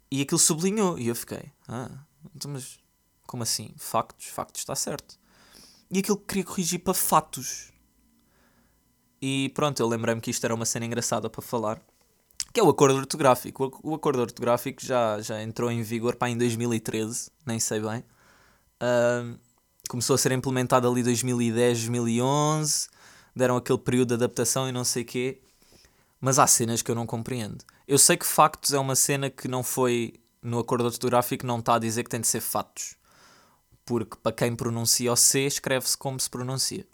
E 0.10 0.22
aquilo 0.22 0.40
sublinhou. 0.40 1.00
E 1.00 1.08
eu 1.08 1.16
fiquei, 1.16 1.52
ah, 1.68 1.90
então, 2.36 2.52
mas 2.52 2.80
como 3.26 3.44
assim? 3.44 3.74
Factos? 3.78 4.28
Factos 4.28 4.62
está 4.62 4.76
certo. 4.76 5.20
E 5.90 6.00
aquilo 6.00 6.18
queria 6.18 6.44
corrigir 6.44 6.80
para 6.80 6.94
fatos. 6.94 7.72
E 9.22 9.50
pronto, 9.56 9.80
eu 9.80 9.88
lembrei-me 9.88 10.20
que 10.20 10.32
isto 10.32 10.44
era 10.44 10.54
uma 10.54 10.66
cena 10.66 10.86
engraçada 10.86 11.30
para 11.30 11.42
falar. 11.42 11.82
Que 12.54 12.60
é 12.60 12.64
o 12.64 12.70
acordo 12.70 12.98
ortográfico. 12.98 13.80
O 13.84 13.94
acordo 13.94 14.22
ortográfico 14.22 14.84
já, 14.84 15.22
já 15.22 15.42
entrou 15.42 15.72
em 15.72 15.82
vigor 15.82 16.16
para 16.16 16.30
em 16.30 16.38
2013, 16.38 17.32
nem 17.46 17.60
sei 17.60 17.80
bem. 17.80 18.04
Uh, 18.82 19.40
começou 19.88 20.16
a 20.16 20.18
ser 20.18 20.32
implementado 20.34 20.90
ali 20.90 21.02
em 21.02 21.06
2010, 21.06 21.88
2011. 21.88 22.90
Deram 23.36 23.56
aquele 23.56 23.80
período 23.80 24.10
de 24.10 24.14
adaptação 24.16 24.68
e 24.68 24.72
não 24.72 24.84
sei 24.84 25.04
o 25.04 25.06
quê. 25.06 25.42
Mas 26.22 26.38
há 26.38 26.46
cenas 26.46 26.84
que 26.84 26.92
eu 26.92 26.96
não 26.96 27.08
compreendo. 27.08 27.66
Eu 27.88 27.98
sei 27.98 28.16
que 28.16 28.26
factos 28.26 28.72
é 28.72 28.78
uma 28.78 28.96
cena 28.96 29.28
que 29.32 29.48
não 29.48 29.64
foi 29.64 30.14
no 30.40 30.60
acordo 30.60 30.86
ortográfico, 30.86 31.48
não 31.48 31.58
está 31.58 31.76
a 31.76 31.80
dizer 31.80 32.04
que 32.04 32.12
tem 32.12 32.22
de 32.22 32.28
ser 32.28 32.42
fatos. 32.42 32.96
Porque 33.84 34.16
para 34.18 34.32
quem 34.32 34.56
pronuncia 34.56 35.12
o 35.12 35.16
C, 35.16 35.42
escreve-se 35.42 35.98
como 35.98 36.20
se 36.20 36.30
pronuncia. 36.30 36.86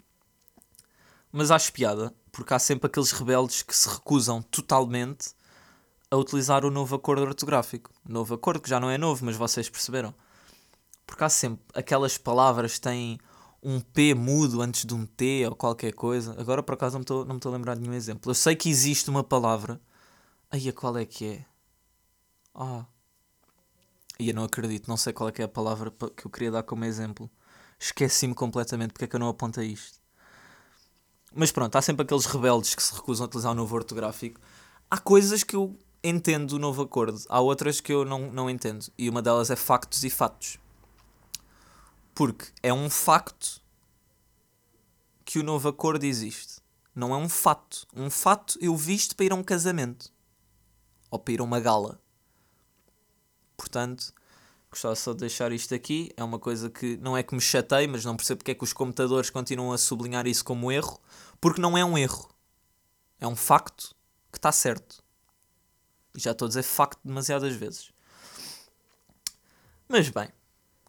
Mas 1.30 1.50
acho 1.50 1.72
piada, 1.74 2.14
porque 2.32 2.54
há 2.54 2.58
sempre 2.58 2.86
aqueles 2.86 3.12
rebeldes 3.12 3.62
que 3.62 3.76
se 3.76 3.86
recusam 3.86 4.40
totalmente 4.40 5.32
a 6.10 6.16
utilizar 6.16 6.64
o 6.64 6.70
novo 6.70 6.96
acordo 6.96 7.22
ortográfico. 7.22 7.90
Novo 8.08 8.34
acordo 8.34 8.62
que 8.62 8.70
já 8.70 8.80
não 8.80 8.88
é 8.88 8.96
novo, 8.96 9.26
mas 9.26 9.36
vocês 9.36 9.68
perceberam. 9.68 10.14
Porque 11.06 11.22
há 11.22 11.28
sempre 11.28 11.62
aquelas 11.74 12.16
palavras 12.16 12.74
que 12.74 12.80
têm 12.80 13.18
um 13.62 13.80
P 13.80 14.14
mudo 14.14 14.62
antes 14.62 14.84
de 14.84 14.94
um 14.94 15.04
T 15.04 15.46
ou 15.46 15.54
qualquer 15.54 15.92
coisa. 15.92 16.34
Agora 16.40 16.62
por 16.62 16.74
acaso 16.74 16.98
não 16.98 17.24
me 17.26 17.36
estou 17.36 17.52
a 17.52 17.54
lembrar 17.54 17.74
de 17.74 17.80
nenhum 17.80 17.94
exemplo. 17.94 18.30
Eu 18.30 18.34
sei 18.34 18.54
que 18.54 18.68
existe 18.68 19.10
uma 19.10 19.24
palavra. 19.24 19.80
Aí 20.50 20.68
a 20.68 20.72
qual 20.72 20.96
é 20.96 21.04
que 21.04 21.26
é? 21.26 21.44
Ah. 22.54 22.86
E 24.18 24.28
eu 24.30 24.34
não 24.34 24.44
acredito, 24.44 24.88
não 24.88 24.96
sei 24.96 25.12
qual 25.12 25.28
é 25.28 25.32
que 25.32 25.42
é 25.42 25.44
a 25.44 25.48
palavra 25.48 25.92
que 26.16 26.26
eu 26.26 26.30
queria 26.30 26.50
dar 26.50 26.62
como 26.62 26.84
exemplo. 26.84 27.30
Esqueci-me 27.78 28.34
completamente 28.34 28.92
porque 28.92 29.04
é 29.04 29.08
que 29.08 29.14
eu 29.14 29.20
não 29.20 29.28
apontei 29.28 29.68
isto. 29.68 29.98
Mas 31.34 31.52
pronto, 31.52 31.76
há 31.76 31.82
sempre 31.82 32.02
aqueles 32.02 32.26
rebeldes 32.26 32.74
que 32.74 32.82
se 32.82 32.94
recusam 32.94 33.24
a 33.24 33.28
utilizar 33.28 33.52
o 33.52 33.54
novo 33.54 33.74
ortográfico. 33.76 34.40
Há 34.90 34.98
coisas 34.98 35.44
que 35.44 35.54
eu 35.54 35.78
entendo 36.02 36.52
o 36.52 36.58
novo 36.58 36.82
acordo. 36.82 37.20
Há 37.28 37.40
outras 37.40 37.80
que 37.80 37.92
eu 37.92 38.04
não, 38.04 38.32
não 38.32 38.50
entendo. 38.50 38.86
E 38.96 39.08
uma 39.08 39.22
delas 39.22 39.50
é 39.50 39.56
factos 39.56 40.02
e 40.02 40.10
fatos. 40.10 40.58
Porque 42.18 42.46
é 42.64 42.74
um 42.74 42.90
facto 42.90 43.62
que 45.24 45.38
o 45.38 45.44
novo 45.44 45.68
acordo 45.68 46.02
existe. 46.02 46.60
Não 46.92 47.14
é 47.14 47.16
um 47.16 47.28
fato. 47.28 47.86
Um 47.94 48.10
fato 48.10 48.58
eu 48.60 48.74
visto 48.74 49.14
para 49.14 49.26
ir 49.26 49.30
a 49.30 49.36
um 49.36 49.44
casamento. 49.44 50.12
Ou 51.12 51.20
para 51.20 51.34
ir 51.34 51.40
a 51.40 51.44
uma 51.44 51.60
gala. 51.60 52.02
Portanto, 53.56 54.12
gostava 54.68 54.96
só 54.96 55.12
de 55.12 55.20
deixar 55.20 55.52
isto 55.52 55.72
aqui. 55.76 56.10
É 56.16 56.24
uma 56.24 56.40
coisa 56.40 56.68
que 56.68 56.96
não 56.96 57.16
é 57.16 57.22
que 57.22 57.36
me 57.36 57.40
chatei, 57.40 57.86
mas 57.86 58.04
não 58.04 58.16
percebo 58.16 58.38
porque 58.38 58.50
é 58.50 58.54
que 58.56 58.64
os 58.64 58.72
computadores 58.72 59.30
continuam 59.30 59.70
a 59.70 59.78
sublinhar 59.78 60.26
isso 60.26 60.44
como 60.44 60.72
erro. 60.72 61.00
Porque 61.40 61.60
não 61.60 61.78
é 61.78 61.84
um 61.84 61.96
erro. 61.96 62.28
É 63.20 63.28
um 63.28 63.36
facto 63.36 63.94
que 64.32 64.38
está 64.38 64.50
certo. 64.50 65.04
E 66.16 66.20
já 66.20 66.32
estou 66.32 66.46
a 66.46 66.48
dizer 66.48 66.64
facto 66.64 66.98
demasiadas 67.04 67.54
vezes. 67.54 67.92
Mas 69.88 70.08
bem, 70.08 70.32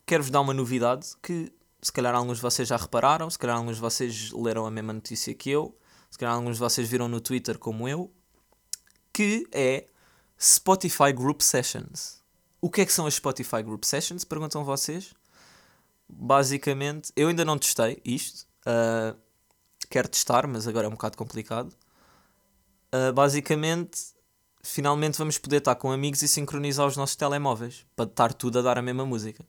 quero-vos 0.09 0.31
dar 0.31 0.41
uma 0.41 0.55
novidade 0.55 1.09
que 1.21 1.53
se 1.83 1.93
calhar 1.93 2.15
alguns 2.15 2.37
de 2.37 2.41
vocês 2.41 2.67
já 2.67 2.75
repararam, 2.75 3.29
se 3.29 3.37
calhar 3.37 3.55
alguns 3.55 3.75
de 3.75 3.81
vocês 3.81 4.31
leram 4.31 4.65
a 4.65 4.71
mesma 4.71 4.91
notícia 4.91 5.35
que 5.35 5.51
eu, 5.51 5.77
se 6.09 6.17
calhar 6.17 6.33
alguns 6.33 6.55
de 6.55 6.59
vocês 6.59 6.89
viram 6.89 7.07
no 7.07 7.21
Twitter 7.21 7.59
como 7.59 7.87
eu, 7.87 8.11
que 9.13 9.47
é 9.51 9.85
Spotify 10.41 11.13
Group 11.13 11.41
Sessions. 11.41 12.23
O 12.59 12.71
que 12.71 12.81
é 12.81 12.87
que 12.87 12.91
são 12.91 13.05
as 13.05 13.13
Spotify 13.13 13.61
Group 13.61 13.83
Sessions? 13.83 14.23
Perguntam 14.23 14.65
vocês. 14.65 15.13
Basicamente, 16.09 17.13
eu 17.15 17.27
ainda 17.27 17.45
não 17.45 17.59
testei 17.59 18.01
isto. 18.03 18.47
Uh, 18.65 19.15
quero 19.91 20.07
testar, 20.07 20.47
mas 20.47 20.67
agora 20.67 20.87
é 20.87 20.89
um 20.89 20.93
bocado 20.93 21.15
complicado. 21.17 21.71
Uh, 22.91 23.13
basicamente, 23.13 23.99
finalmente 24.63 25.19
vamos 25.19 25.37
poder 25.37 25.57
estar 25.57 25.75
com 25.75 25.91
amigos 25.91 26.23
e 26.23 26.27
sincronizar 26.27 26.87
os 26.87 26.97
nossos 26.97 27.15
telemóveis 27.15 27.85
para 27.95 28.05
estar 28.09 28.33
tudo 28.33 28.57
a 28.57 28.63
dar 28.63 28.79
a 28.79 28.81
mesma 28.81 29.05
música. 29.05 29.45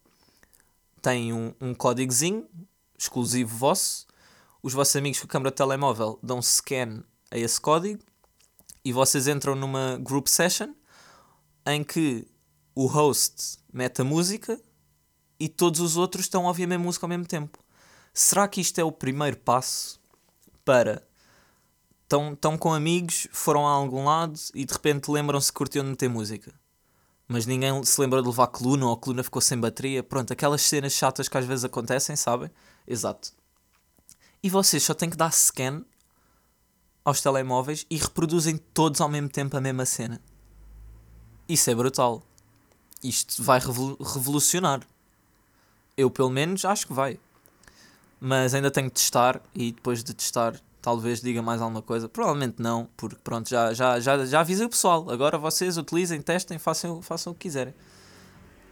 Tem 1.00 1.32
um, 1.32 1.54
um 1.60 1.74
códigozinho 1.74 2.46
exclusivo 2.98 3.56
vosso. 3.56 4.06
Os 4.62 4.72
vossos 4.72 4.96
amigos 4.96 5.20
com 5.20 5.26
a 5.26 5.28
câmera 5.28 5.50
de 5.50 5.56
telemóvel 5.56 6.18
dão 6.22 6.42
scan 6.42 7.02
a 7.30 7.38
esse 7.38 7.60
código 7.60 8.02
e 8.84 8.92
vocês 8.92 9.26
entram 9.26 9.54
numa 9.54 9.98
group 9.98 10.26
session 10.26 10.74
em 11.66 11.82
que 11.82 12.26
o 12.74 12.86
host 12.86 13.58
mete 13.72 14.02
a 14.02 14.04
música 14.04 14.60
e 15.38 15.48
todos 15.48 15.80
os 15.80 15.96
outros 15.96 16.26
estão 16.26 16.44
a 16.44 16.48
ouvir 16.48 16.64
a 16.64 16.66
mesma 16.66 16.84
música 16.84 17.06
ao 17.06 17.08
mesmo 17.08 17.26
tempo. 17.26 17.58
Será 18.12 18.46
que 18.46 18.60
isto 18.60 18.78
é 18.78 18.84
o 18.84 18.92
primeiro 18.92 19.38
passo 19.38 20.00
para 20.64 21.02
estão 22.02 22.58
com 22.58 22.74
amigos, 22.74 23.28
foram 23.32 23.66
a 23.66 23.70
algum 23.70 24.04
lado 24.04 24.38
e 24.54 24.64
de 24.64 24.72
repente 24.72 25.10
lembram-se 25.10 25.52
que 25.52 25.56
curtiam 25.56 25.84
de 25.84 25.90
meter 25.90 26.08
música. 26.08 26.59
Mas 27.32 27.46
ninguém 27.46 27.84
se 27.84 28.00
lembra 28.00 28.20
de 28.20 28.26
levar 28.26 28.48
coluna 28.48 28.86
ou 28.86 28.92
a 28.92 28.96
coluna 28.96 29.22
ficou 29.22 29.40
sem 29.40 29.56
bateria. 29.56 30.02
Pronto, 30.02 30.32
aquelas 30.32 30.62
cenas 30.62 30.92
chatas 30.92 31.28
que 31.28 31.38
às 31.38 31.46
vezes 31.46 31.64
acontecem, 31.64 32.16
sabem? 32.16 32.50
Exato. 32.84 33.32
E 34.42 34.50
vocês 34.50 34.82
só 34.82 34.94
têm 34.94 35.08
que 35.08 35.16
dar 35.16 35.32
scan 35.32 35.84
aos 37.04 37.20
telemóveis 37.20 37.86
e 37.88 37.96
reproduzem 37.96 38.56
todos 38.56 39.00
ao 39.00 39.08
mesmo 39.08 39.28
tempo 39.28 39.56
a 39.56 39.60
mesma 39.60 39.86
cena. 39.86 40.20
Isso 41.48 41.70
é 41.70 41.74
brutal. 41.76 42.20
Isto 43.00 43.44
vai 43.44 43.60
revolucionar. 43.60 44.80
Eu, 45.96 46.10
pelo 46.10 46.30
menos, 46.30 46.64
acho 46.64 46.84
que 46.84 46.92
vai. 46.92 47.16
Mas 48.18 48.54
ainda 48.54 48.72
tenho 48.72 48.88
de 48.88 48.94
testar 48.94 49.40
e 49.54 49.70
depois 49.70 50.02
de 50.02 50.12
testar 50.14 50.60
talvez 50.80 51.20
diga 51.20 51.42
mais 51.42 51.60
alguma 51.60 51.82
coisa. 51.82 52.08
Provavelmente 52.08 52.60
não, 52.60 52.88
porque 52.96 53.18
pronto, 53.22 53.48
já, 53.48 53.72
já, 53.72 54.00
já, 54.00 54.24
já 54.24 54.40
avisei 54.40 54.66
o 54.66 54.70
pessoal. 54.70 55.10
Agora 55.10 55.38
vocês 55.38 55.76
utilizem, 55.76 56.20
testem, 56.20 56.58
façam, 56.58 57.02
façam 57.02 57.32
o 57.32 57.34
que 57.34 57.42
quiserem. 57.42 57.74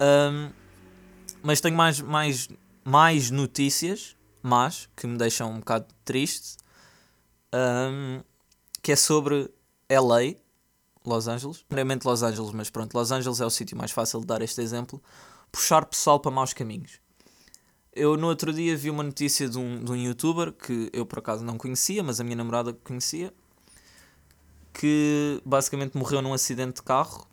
Um, 0.01 0.51
mas 1.43 1.61
tenho 1.61 1.77
mais, 1.77 2.01
mais, 2.01 2.49
mais 2.85 3.31
notícias, 3.31 4.17
mas 4.43 4.89
que 4.97 5.07
me 5.07 5.17
deixam 5.19 5.53
um 5.53 5.59
bocado 5.59 5.87
triste, 6.05 6.57
um, 7.55 8.23
que 8.83 8.93
é 8.93 8.97
sobre 8.97 9.51
LA, 9.91 10.37
Los 11.05 11.29
Angeles. 11.29 11.65
Primeiramente 11.69 12.05
Los 12.05 12.23
Angeles, 12.23 12.53
mas 12.53 12.71
pronto, 12.71 12.95
Los 12.95 13.11
Angeles 13.11 13.41
é 13.41 13.47
o 13.47 13.51
sítio 13.51 13.77
mais 13.77 13.91
fácil 13.91 14.21
de 14.21 14.27
dar 14.27 14.43
este 14.43 14.61
exemplo. 14.61 15.03
Puxar 15.51 15.85
pessoal 15.87 16.21
para 16.21 16.31
maus 16.31 16.53
caminhos. 16.53 17.01
Eu 17.99 18.17
no 18.17 18.29
outro 18.29 18.53
dia 18.53 18.77
vi 18.77 18.91
uma 18.91 19.03
notícia 19.03 19.49
de 19.49 19.59
um, 19.59 19.83
de 19.83 19.91
um 19.91 19.97
youtuber 19.97 20.53
que 20.53 20.89
eu 20.93 21.05
por 21.05 21.19
acaso 21.19 21.45
não 21.45 21.59
conhecia, 21.59 22.01
mas 22.03 22.21
a 22.21 22.25
minha 22.25 22.37
namorada 22.37 22.73
conhecia, 22.85 23.35
que 24.73 25.43
basicamente 25.45 25.99
morreu 25.99 26.23
num 26.23 26.33
acidente 26.33 26.77
de 26.77 26.83
carro 26.83 27.27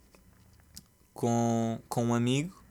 com, 1.13 1.79
com 1.87 2.05
um 2.05 2.15
amigo 2.15 2.65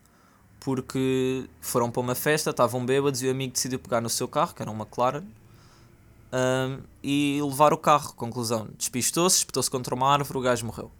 porque 0.58 1.46
foram 1.60 1.90
para 1.90 2.00
uma 2.00 2.14
festa, 2.14 2.50
estavam 2.50 2.84
bêbados 2.84 3.22
e 3.22 3.28
o 3.28 3.30
amigo 3.30 3.52
decidiu 3.52 3.78
pegar 3.78 4.00
no 4.00 4.08
seu 4.08 4.26
carro, 4.26 4.54
que 4.54 4.62
era 4.62 4.70
uma 4.70 4.84
McLaren, 4.84 5.24
um, 6.32 6.82
e 7.02 7.38
levar 7.42 7.74
o 7.74 7.78
carro. 7.78 8.14
Conclusão: 8.14 8.68
despistou-se, 8.76 9.36
espetou-se 9.36 9.70
contra 9.70 9.94
uma 9.94 10.10
árvore, 10.10 10.38
o 10.38 10.40
gajo 10.40 10.64
morreu. 10.64 10.90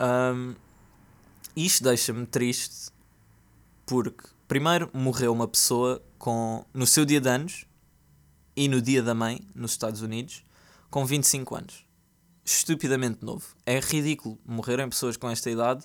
Um, 0.00 0.54
isto 1.56 1.84
deixa-me 1.84 2.26
triste 2.26 2.92
porque 3.86 4.33
Primeiro, 4.46 4.90
morreu 4.92 5.32
uma 5.32 5.48
pessoa 5.48 6.04
com, 6.18 6.64
no 6.72 6.86
seu 6.86 7.04
dia 7.04 7.20
de 7.20 7.28
anos 7.28 7.64
e 8.54 8.68
no 8.68 8.80
dia 8.80 9.02
da 9.02 9.14
mãe, 9.14 9.40
nos 9.54 9.72
Estados 9.72 10.02
Unidos, 10.02 10.44
com 10.90 11.04
25 11.04 11.56
anos. 11.56 11.86
Estupidamente 12.44 13.24
novo. 13.24 13.44
É 13.64 13.80
ridículo 13.80 14.38
morrerem 14.44 14.88
pessoas 14.88 15.16
com 15.16 15.30
esta 15.30 15.50
idade 15.50 15.84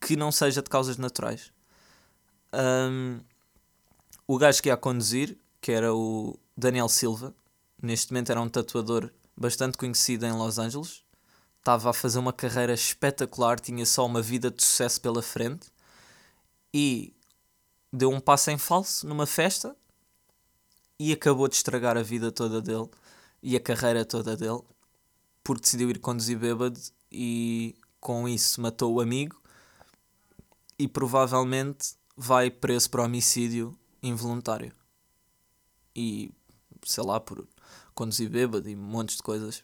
que 0.00 0.16
não 0.16 0.32
seja 0.32 0.62
de 0.62 0.70
causas 0.70 0.96
naturais. 0.96 1.52
Um, 2.54 3.20
o 4.26 4.38
gajo 4.38 4.62
que 4.62 4.70
ia 4.70 4.76
conduzir, 4.76 5.36
que 5.60 5.70
era 5.70 5.94
o 5.94 6.38
Daniel 6.56 6.88
Silva, 6.88 7.34
neste 7.82 8.10
momento 8.12 8.30
era 8.30 8.40
um 8.40 8.48
tatuador 8.48 9.10
bastante 9.36 9.76
conhecido 9.76 10.24
em 10.24 10.32
Los 10.32 10.58
Angeles, 10.58 11.02
estava 11.58 11.90
a 11.90 11.92
fazer 11.92 12.18
uma 12.18 12.32
carreira 12.32 12.72
espetacular, 12.72 13.60
tinha 13.60 13.84
só 13.84 14.06
uma 14.06 14.22
vida 14.22 14.50
de 14.50 14.62
sucesso 14.62 15.00
pela 15.00 15.22
frente 15.22 15.68
e 16.72 17.12
deu 17.92 18.10
um 18.10 18.20
passo 18.20 18.50
em 18.50 18.58
falso 18.58 19.06
numa 19.06 19.26
festa 19.26 19.76
e 20.98 21.12
acabou 21.12 21.48
de 21.48 21.56
estragar 21.56 21.96
a 21.96 22.02
vida 22.02 22.30
toda 22.30 22.60
dele 22.60 22.88
e 23.42 23.56
a 23.56 23.60
carreira 23.60 24.04
toda 24.04 24.36
dele 24.36 24.62
porque 25.42 25.62
decidiu 25.62 25.90
ir 25.90 25.98
conduzir 25.98 26.38
bêbado 26.38 26.78
e 27.10 27.74
com 28.00 28.28
isso 28.28 28.60
matou 28.60 28.94
o 28.94 29.00
amigo 29.00 29.40
e 30.78 30.86
provavelmente 30.86 31.94
vai 32.16 32.50
preso 32.50 32.88
por 32.90 33.00
homicídio 33.00 33.76
involuntário. 34.02 34.72
E 35.94 36.32
sei 36.84 37.04
lá 37.04 37.18
por 37.18 37.46
conduzir 37.94 38.30
bêbado 38.30 38.68
e 38.68 38.76
montes 38.76 39.16
de 39.16 39.22
coisas. 39.22 39.62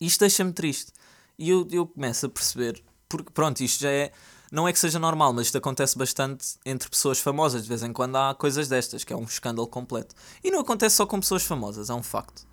Isto 0.00 0.20
deixa-me 0.20 0.52
triste. 0.52 0.92
E 1.38 1.48
eu, 1.48 1.66
eu 1.70 1.86
começo 1.86 2.26
a 2.26 2.28
perceber 2.28 2.82
porque 3.08 3.30
pronto, 3.30 3.60
isto 3.62 3.80
já 3.80 3.90
é 3.90 4.12
não 4.50 4.66
é 4.66 4.72
que 4.72 4.78
seja 4.78 4.98
normal, 4.98 5.32
mas 5.32 5.46
isto 5.46 5.58
acontece 5.58 5.96
bastante 5.96 6.56
entre 6.64 6.88
pessoas 6.88 7.20
famosas. 7.20 7.62
De 7.62 7.68
vez 7.68 7.82
em 7.82 7.92
quando 7.92 8.16
há 8.16 8.34
coisas 8.34 8.68
destas, 8.68 9.04
que 9.04 9.12
é 9.12 9.16
um 9.16 9.24
escândalo 9.24 9.66
completo. 9.66 10.14
E 10.42 10.50
não 10.50 10.60
acontece 10.60 10.96
só 10.96 11.06
com 11.06 11.20
pessoas 11.20 11.44
famosas, 11.44 11.90
é 11.90 11.94
um 11.94 12.02
facto. 12.02 12.46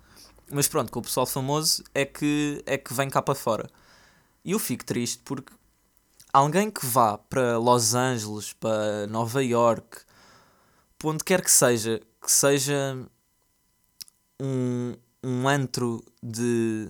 Mas 0.50 0.68
pronto, 0.68 0.92
com 0.92 1.00
o 1.00 1.02
pessoal 1.02 1.26
famoso 1.26 1.82
é 1.94 2.04
que, 2.04 2.62
é 2.66 2.76
que 2.78 2.92
vem 2.94 3.08
cá 3.08 3.22
para 3.22 3.34
fora. 3.34 3.68
E 4.44 4.52
eu 4.52 4.58
fico 4.58 4.84
triste 4.84 5.22
porque 5.24 5.52
alguém 6.32 6.70
que 6.70 6.84
vá 6.86 7.18
para 7.18 7.58
Los 7.58 7.94
Angeles, 7.94 8.52
para 8.52 9.06
Nova 9.08 9.42
York, 9.42 10.02
para 10.98 11.08
onde 11.08 11.24
quer 11.24 11.42
que 11.42 11.50
seja, 11.50 12.00
que 12.20 12.30
seja 12.30 12.96
um, 14.40 14.94
um 15.24 15.48
antro 15.48 16.04
de, 16.22 16.88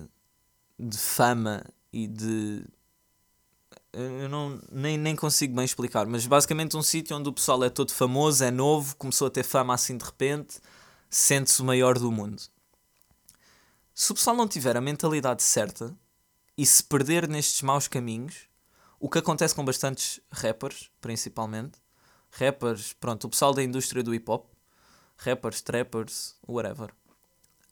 de 0.77 0.97
fama 0.97 1.63
e 1.91 2.07
de 2.07 2.63
eu 3.97 4.29
não, 4.29 4.61
nem, 4.71 4.97
nem 4.97 5.15
consigo 5.15 5.55
bem 5.55 5.65
explicar, 5.65 6.05
mas 6.05 6.27
basicamente 6.27 6.77
um 6.77 6.83
sítio 6.83 7.17
onde 7.17 7.29
o 7.29 7.33
pessoal 7.33 7.63
é 7.63 7.69
todo 7.69 7.91
famoso, 7.91 8.43
é 8.43 8.51
novo, 8.51 8.95
começou 8.95 9.27
a 9.27 9.31
ter 9.31 9.43
fama 9.43 9.73
assim 9.73 9.97
de 9.97 10.05
repente, 10.05 10.59
sente-se 11.09 11.61
o 11.61 11.65
maior 11.65 11.97
do 11.97 12.11
mundo. 12.11 12.41
Se 13.95 14.11
o 14.11 14.15
pessoal 14.15 14.35
não 14.35 14.47
tiver 14.47 14.77
a 14.77 14.81
mentalidade 14.81 15.41
certa 15.41 15.95
e 16.55 16.65
se 16.65 16.83
perder 16.83 17.27
nestes 17.27 17.63
maus 17.63 17.87
caminhos, 17.87 18.47
o 18.99 19.09
que 19.09 19.17
acontece 19.17 19.55
com 19.55 19.65
bastantes 19.65 20.19
rappers, 20.31 20.91
principalmente, 21.01 21.79
rappers, 22.29 22.93
pronto, 22.93 23.25
o 23.25 23.29
pessoal 23.29 23.53
da 23.53 23.63
indústria 23.63 24.03
do 24.03 24.13
hip 24.13 24.29
hop, 24.29 24.45
rappers, 25.17 25.61
trappers, 25.61 26.35
whatever. 26.47 26.91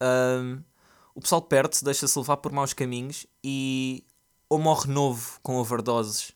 Um, 0.01 0.63
o 1.13 1.21
pessoal 1.21 1.41
perde-se, 1.41 1.83
deixa-se 1.83 2.17
levar 2.17 2.37
por 2.37 2.51
maus 2.51 2.73
caminhos 2.73 3.27
e 3.43 4.03
ou 4.49 4.59
morre 4.59 4.91
novo 4.91 5.39
com 5.41 5.57
overdoses, 5.57 6.33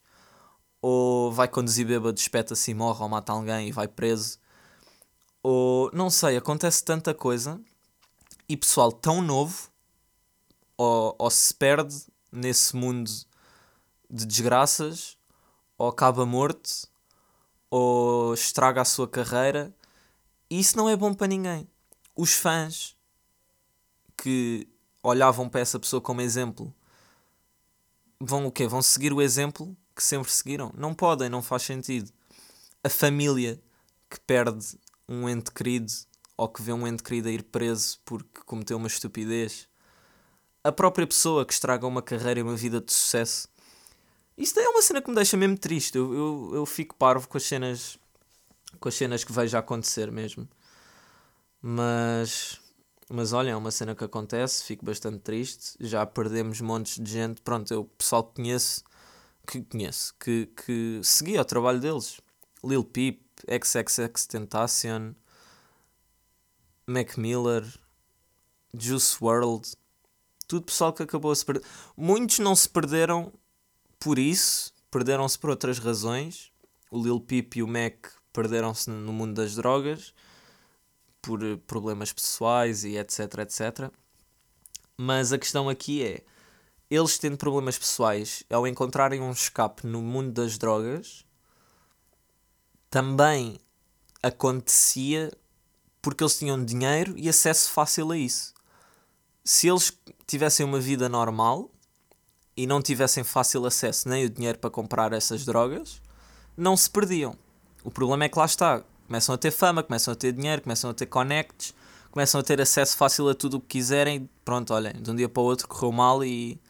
ou 0.81 1.31
vai 1.31 1.47
conduzir 1.47 1.85
bêbado, 1.85 2.19
espeta-se 2.19 2.71
e 2.71 2.73
morre, 2.73 3.03
ou 3.03 3.09
mata 3.09 3.31
alguém 3.31 3.67
e 3.67 3.71
vai 3.71 3.87
preso, 3.87 4.39
ou 5.43 5.89
não 5.93 6.09
sei, 6.09 6.37
acontece 6.37 6.83
tanta 6.83 7.13
coisa 7.13 7.59
e 8.47 8.57
pessoal 8.57 8.91
tão 8.91 9.21
novo 9.21 9.69
ou, 10.79 11.13
ou 11.19 11.29
se 11.29 11.53
perde 11.53 12.05
nesse 12.31 12.73
mundo 12.73 13.11
de 14.09 14.25
desgraças, 14.25 15.17
ou 15.77 15.89
acaba 15.89 16.25
morto, 16.25 16.87
ou 17.69 18.33
estraga 18.33 18.81
a 18.81 18.85
sua 18.85 19.07
carreira. 19.07 19.75
E 20.49 20.59
isso 20.59 20.77
não 20.77 20.89
é 20.89 20.95
bom 20.95 21.13
para 21.13 21.27
ninguém. 21.27 21.67
Os 22.15 22.33
fãs 22.33 22.95
que 24.17 24.67
olhavam 25.03 25.49
para 25.49 25.59
essa 25.59 25.79
pessoa 25.79 26.01
como 26.01 26.21
exemplo 26.21 26.73
vão 28.19 28.45
o 28.45 28.51
quê? 28.51 28.67
Vão 28.67 28.81
seguir 28.81 29.13
o 29.13 29.21
exemplo 29.21 29.75
que 29.95 30.03
sempre 30.03 30.31
seguiram? 30.31 30.71
Não 30.77 30.93
podem, 30.93 31.29
não 31.29 31.41
faz 31.41 31.63
sentido. 31.63 32.11
A 32.83 32.89
família 32.89 33.61
que 34.09 34.19
perde 34.19 34.77
um 35.07 35.27
ente 35.27 35.51
querido 35.51 35.91
ou 36.37 36.47
que 36.47 36.61
vê 36.61 36.71
um 36.71 36.87
ente 36.87 37.03
querido 37.03 37.27
a 37.29 37.31
ir 37.31 37.43
preso 37.43 37.99
porque 38.05 38.41
cometeu 38.45 38.77
uma 38.77 38.87
estupidez. 38.87 39.67
A 40.63 40.71
própria 40.71 41.07
pessoa 41.07 41.45
que 41.45 41.53
estraga 41.53 41.87
uma 41.87 42.01
carreira 42.01 42.39
e 42.39 42.43
uma 42.43 42.55
vida 42.55 42.79
de 42.81 42.91
sucesso. 42.91 43.47
Isto 44.37 44.59
é 44.59 44.69
uma 44.69 44.81
cena 44.81 45.01
que 45.01 45.09
me 45.09 45.15
deixa 45.15 45.35
mesmo 45.35 45.57
triste. 45.57 45.97
Eu, 45.97 46.13
eu, 46.13 46.51
eu 46.55 46.65
fico 46.65 46.95
parvo 46.95 47.27
com 47.27 47.37
as 47.37 47.43
cenas 47.43 47.99
com 48.79 48.87
as 48.87 48.95
cenas 48.95 49.23
que 49.23 49.33
vejo 49.33 49.57
acontecer 49.57 50.11
mesmo. 50.11 50.47
Mas 51.61 52.61
mas 53.09 53.33
olha, 53.33 53.49
é 53.49 53.55
uma 53.55 53.71
cena 53.71 53.95
que 53.95 54.03
acontece, 54.03 54.63
fico 54.63 54.85
bastante 54.85 55.19
triste. 55.19 55.75
Já 55.79 56.05
perdemos 56.05 56.61
montes 56.61 57.03
de 57.03 57.11
gente. 57.11 57.41
Pronto, 57.41 57.73
eu 57.73 57.85
pessoal 57.97 58.23
que 58.23 58.35
conheço, 58.35 58.83
que 59.47 59.63
conheço, 59.63 60.13
que, 60.19 60.45
que 60.45 61.01
seguia 61.03 61.41
o 61.41 61.45
trabalho 61.45 61.79
deles. 61.79 62.21
Lil 62.63 62.83
Peep, 62.83 63.19
XXX 63.47 64.27
Tentacion, 64.27 65.13
Mac 66.85 67.17
Miller, 67.17 67.65
Juice 68.73 69.17
World, 69.19 69.75
tudo 70.47 70.65
pessoal 70.65 70.93
que 70.93 71.01
acabou 71.01 71.31
a 71.31 71.35
se 71.35 71.43
perder. 71.43 71.63
Muitos 71.97 72.37
não 72.37 72.55
se 72.55 72.69
perderam 72.69 73.33
por 73.99 74.19
isso, 74.19 74.71
perderam-se 74.91 75.39
por 75.39 75.49
outras 75.49 75.79
razões. 75.79 76.51
O 76.91 77.01
Lil 77.01 77.19
Peep 77.19 77.55
e 77.55 77.63
o 77.63 77.67
Mac 77.67 78.07
perderam-se 78.31 78.87
no 78.89 79.11
mundo 79.11 79.33
das 79.33 79.55
drogas 79.55 80.13
por 81.21 81.43
eh, 81.43 81.57
problemas 81.67 82.11
pessoais 82.13 82.83
e 82.83 82.97
etc, 82.97 83.19
etc. 83.39 83.91
Mas 84.97 85.31
a 85.31 85.37
questão 85.37 85.69
aqui 85.69 86.03
é, 86.03 86.23
eles 86.89 87.17
tendo 87.17 87.37
problemas 87.37 87.77
pessoais, 87.77 88.43
ao 88.49 88.67
encontrarem 88.67 89.21
um 89.21 89.31
escape 89.31 89.85
no 89.85 90.01
mundo 90.01 90.31
das 90.31 90.57
drogas, 90.57 91.25
também 92.89 93.59
acontecia 94.21 95.31
porque 96.01 96.23
eles 96.23 96.37
tinham 96.37 96.63
dinheiro 96.63 97.13
e 97.17 97.29
acesso 97.29 97.71
fácil 97.71 98.11
a 98.11 98.17
isso. 98.17 98.53
Se 99.43 99.67
eles 99.67 99.91
tivessem 100.25 100.65
uma 100.65 100.79
vida 100.79 101.07
normal 101.07 101.71
e 102.55 102.65
não 102.65 102.81
tivessem 102.81 103.23
fácil 103.23 103.65
acesso 103.65 104.09
nem 104.09 104.25
o 104.25 104.29
dinheiro 104.29 104.59
para 104.59 104.69
comprar 104.69 105.13
essas 105.13 105.45
drogas, 105.45 106.01
não 106.57 106.75
se 106.75 106.89
perdiam. 106.89 107.37
O 107.83 107.91
problema 107.91 108.25
é 108.25 108.29
que 108.29 108.37
lá 108.37 108.45
está, 108.45 108.83
começam 109.09 109.33
a 109.33 109.37
ter 109.39 109.49
fama, 109.49 109.81
começam 109.81 110.11
a 110.13 110.15
ter 110.15 110.31
dinheiro, 110.31 110.61
começam 110.61 110.87
a 110.91 110.93
ter 110.93 111.07
connects, 111.07 111.73
começam 112.11 112.39
a 112.39 112.43
ter 112.43 112.61
acesso 112.61 112.95
fácil 112.95 113.27
a 113.27 113.33
tudo 113.33 113.57
o 113.57 113.59
que 113.59 113.79
quiserem. 113.79 114.29
Pronto, 114.45 114.71
olhem, 114.71 114.93
de 114.93 115.09
um 115.09 115.15
dia 115.15 115.27
para 115.27 115.41
o 115.41 115.45
outro 115.45 115.67
correu 115.67 115.91
mal 115.91 116.23
e 116.23 116.61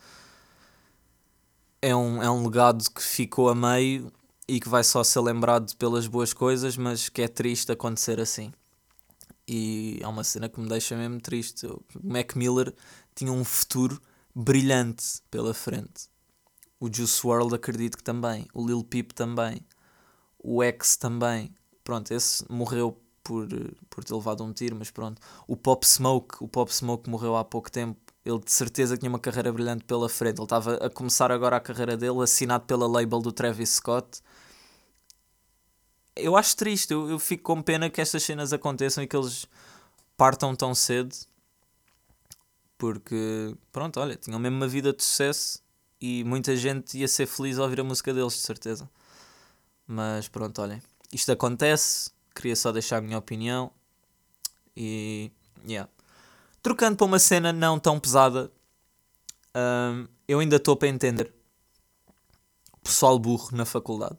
é 1.81 1.93
um, 1.93 2.23
é 2.23 2.31
um 2.31 2.45
legado 2.45 2.89
que 2.89 3.03
ficou 3.03 3.49
a 3.49 3.55
meio 3.55 4.09
e 4.47 4.57
que 4.57 4.69
vai 4.69 4.85
só 4.85 5.03
ser 5.03 5.19
lembrado 5.19 5.75
pelas 5.75 6.07
boas 6.07 6.31
coisas, 6.31 6.77
mas 6.77 7.09
que 7.09 7.21
é 7.21 7.27
triste 7.27 7.73
acontecer 7.73 8.21
assim. 8.21 8.53
E 9.45 9.99
é 10.01 10.07
uma 10.07 10.23
cena 10.23 10.47
que 10.47 10.61
me 10.61 10.69
deixa 10.69 10.95
mesmo 10.95 11.19
triste. 11.19 11.67
O 11.67 11.83
Mac 12.01 12.35
Miller 12.35 12.73
tinha 13.13 13.33
um 13.33 13.43
futuro 13.43 14.01
brilhante 14.33 15.21
pela 15.29 15.53
frente. 15.53 16.07
O 16.79 16.87
Juice 16.91 17.25
WRLD 17.25 17.55
acredito 17.55 17.97
que 17.97 18.03
também. 18.03 18.47
O 18.53 18.65
Lil 18.65 18.81
Peep 18.81 19.11
também. 19.11 19.59
O 20.41 20.63
X 20.63 20.95
também 20.95 21.53
pronto, 21.89 22.11
esse 22.11 22.45
morreu 22.47 22.95
por, 23.23 23.47
por 23.89 24.03
ter 24.03 24.13
levado 24.13 24.43
um 24.43 24.53
tiro, 24.53 24.75
mas 24.75 24.91
pronto. 24.91 25.19
O 25.47 25.57
Pop 25.57 25.83
Smoke, 25.87 26.35
o 26.39 26.47
Pop 26.47 26.71
Smoke 26.71 27.09
morreu 27.09 27.35
há 27.35 27.43
pouco 27.43 27.71
tempo. 27.71 27.99
Ele 28.23 28.37
de 28.37 28.51
certeza 28.51 28.95
tinha 28.95 29.09
uma 29.09 29.17
carreira 29.17 29.51
brilhante 29.51 29.83
pela 29.85 30.07
frente. 30.07 30.37
Ele 30.37 30.43
estava 30.43 30.75
a 30.75 30.87
começar 30.87 31.31
agora 31.31 31.55
a 31.55 31.59
carreira 31.59 31.97
dele, 31.97 32.21
assinado 32.21 32.65
pela 32.65 32.87
label 32.87 33.19
do 33.21 33.31
Travis 33.31 33.71
Scott. 33.71 34.21
Eu 36.15 36.37
acho 36.37 36.55
triste, 36.55 36.91
eu, 36.91 37.09
eu 37.09 37.17
fico 37.17 37.41
com 37.41 37.59
pena 37.59 37.89
que 37.89 37.99
estas 37.99 38.21
cenas 38.21 38.53
aconteçam 38.53 39.03
e 39.03 39.07
que 39.07 39.17
eles 39.17 39.47
partam 40.15 40.55
tão 40.55 40.75
cedo. 40.75 41.15
Porque, 42.77 43.55
pronto, 43.71 43.99
olha, 43.99 44.15
tinham 44.15 44.39
mesmo 44.39 44.57
uma 44.57 44.67
vida 44.67 44.93
de 44.93 45.03
sucesso 45.03 45.59
e 45.99 46.23
muita 46.23 46.55
gente 46.55 46.99
ia 46.99 47.07
ser 47.07 47.25
feliz 47.25 47.57
ao 47.57 47.63
ouvir 47.63 47.79
a 47.79 47.83
música 47.83 48.13
deles, 48.13 48.33
de 48.33 48.41
certeza. 48.41 48.87
Mas 49.87 50.27
pronto, 50.27 50.61
olhem 50.61 50.79
isto 51.13 51.31
acontece, 51.31 52.11
queria 52.35 52.55
só 52.55 52.71
deixar 52.71 52.97
a 52.97 53.01
minha 53.01 53.17
opinião. 53.17 53.71
E. 54.75 55.31
Yeah. 55.67 55.89
Trocando 56.61 56.97
para 56.97 57.05
uma 57.05 57.19
cena 57.19 57.51
não 57.51 57.79
tão 57.79 57.99
pesada, 57.99 58.51
um, 59.55 60.07
eu 60.27 60.39
ainda 60.39 60.57
estou 60.57 60.75
para 60.75 60.87
entender 60.87 61.33
pessoal 62.89 63.19
burro 63.19 63.49
na 63.51 63.65
faculdade. 63.65 64.17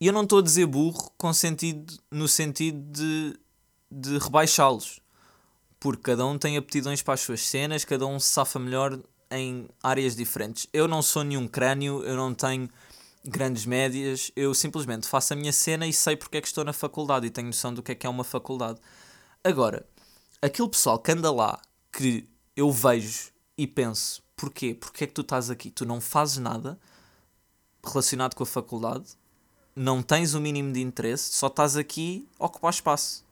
E 0.00 0.06
eu 0.06 0.12
não 0.12 0.22
estou 0.22 0.38
a 0.38 0.42
dizer 0.42 0.66
burro 0.66 1.12
com 1.16 1.32
sentido, 1.32 1.94
no 2.10 2.26
sentido 2.26 2.80
de, 2.90 3.38
de 3.90 4.18
rebaixá-los. 4.18 5.00
Porque 5.78 6.02
cada 6.02 6.24
um 6.26 6.38
tem 6.38 6.56
aptidões 6.56 7.02
para 7.02 7.14
as 7.14 7.20
suas 7.20 7.46
cenas, 7.46 7.84
cada 7.84 8.06
um 8.06 8.18
se 8.18 8.28
safa 8.28 8.58
melhor 8.58 8.98
em 9.30 9.68
áreas 9.82 10.16
diferentes. 10.16 10.66
Eu 10.72 10.88
não 10.88 11.02
sou 11.02 11.22
nenhum 11.22 11.46
crânio, 11.46 12.02
eu 12.02 12.16
não 12.16 12.34
tenho 12.34 12.68
grandes 13.24 13.64
médias, 13.66 14.32
eu 14.34 14.52
simplesmente 14.54 15.08
faço 15.08 15.32
a 15.32 15.36
minha 15.36 15.52
cena 15.52 15.86
e 15.86 15.92
sei 15.92 16.16
porque 16.16 16.38
é 16.38 16.40
que 16.40 16.48
estou 16.48 16.64
na 16.64 16.72
faculdade 16.72 17.26
e 17.26 17.30
tenho 17.30 17.46
noção 17.46 17.72
do 17.72 17.82
que 17.82 17.92
é 17.92 17.94
que 17.94 18.06
é 18.06 18.10
uma 18.10 18.24
faculdade. 18.24 18.80
Agora, 19.44 19.86
aquele 20.40 20.68
pessoal 20.68 20.98
que 20.98 21.12
anda 21.12 21.30
lá, 21.30 21.60
que 21.92 22.28
eu 22.56 22.70
vejo 22.70 23.30
e 23.56 23.66
penso, 23.66 24.22
porquê? 24.36 24.74
Porquê 24.74 25.04
é 25.04 25.06
que 25.06 25.12
tu 25.12 25.20
estás 25.20 25.50
aqui? 25.50 25.70
Tu 25.70 25.86
não 25.86 26.00
fazes 26.00 26.38
nada 26.38 26.78
relacionado 27.84 28.34
com 28.34 28.42
a 28.42 28.46
faculdade, 28.46 29.16
não 29.74 30.02
tens 30.02 30.34
o 30.34 30.40
mínimo 30.40 30.72
de 30.72 30.80
interesse, 30.80 31.32
só 31.32 31.48
estás 31.48 31.76
aqui 31.76 32.28
a 32.38 32.46
ocupar 32.46 32.72
espaço. 32.72 33.24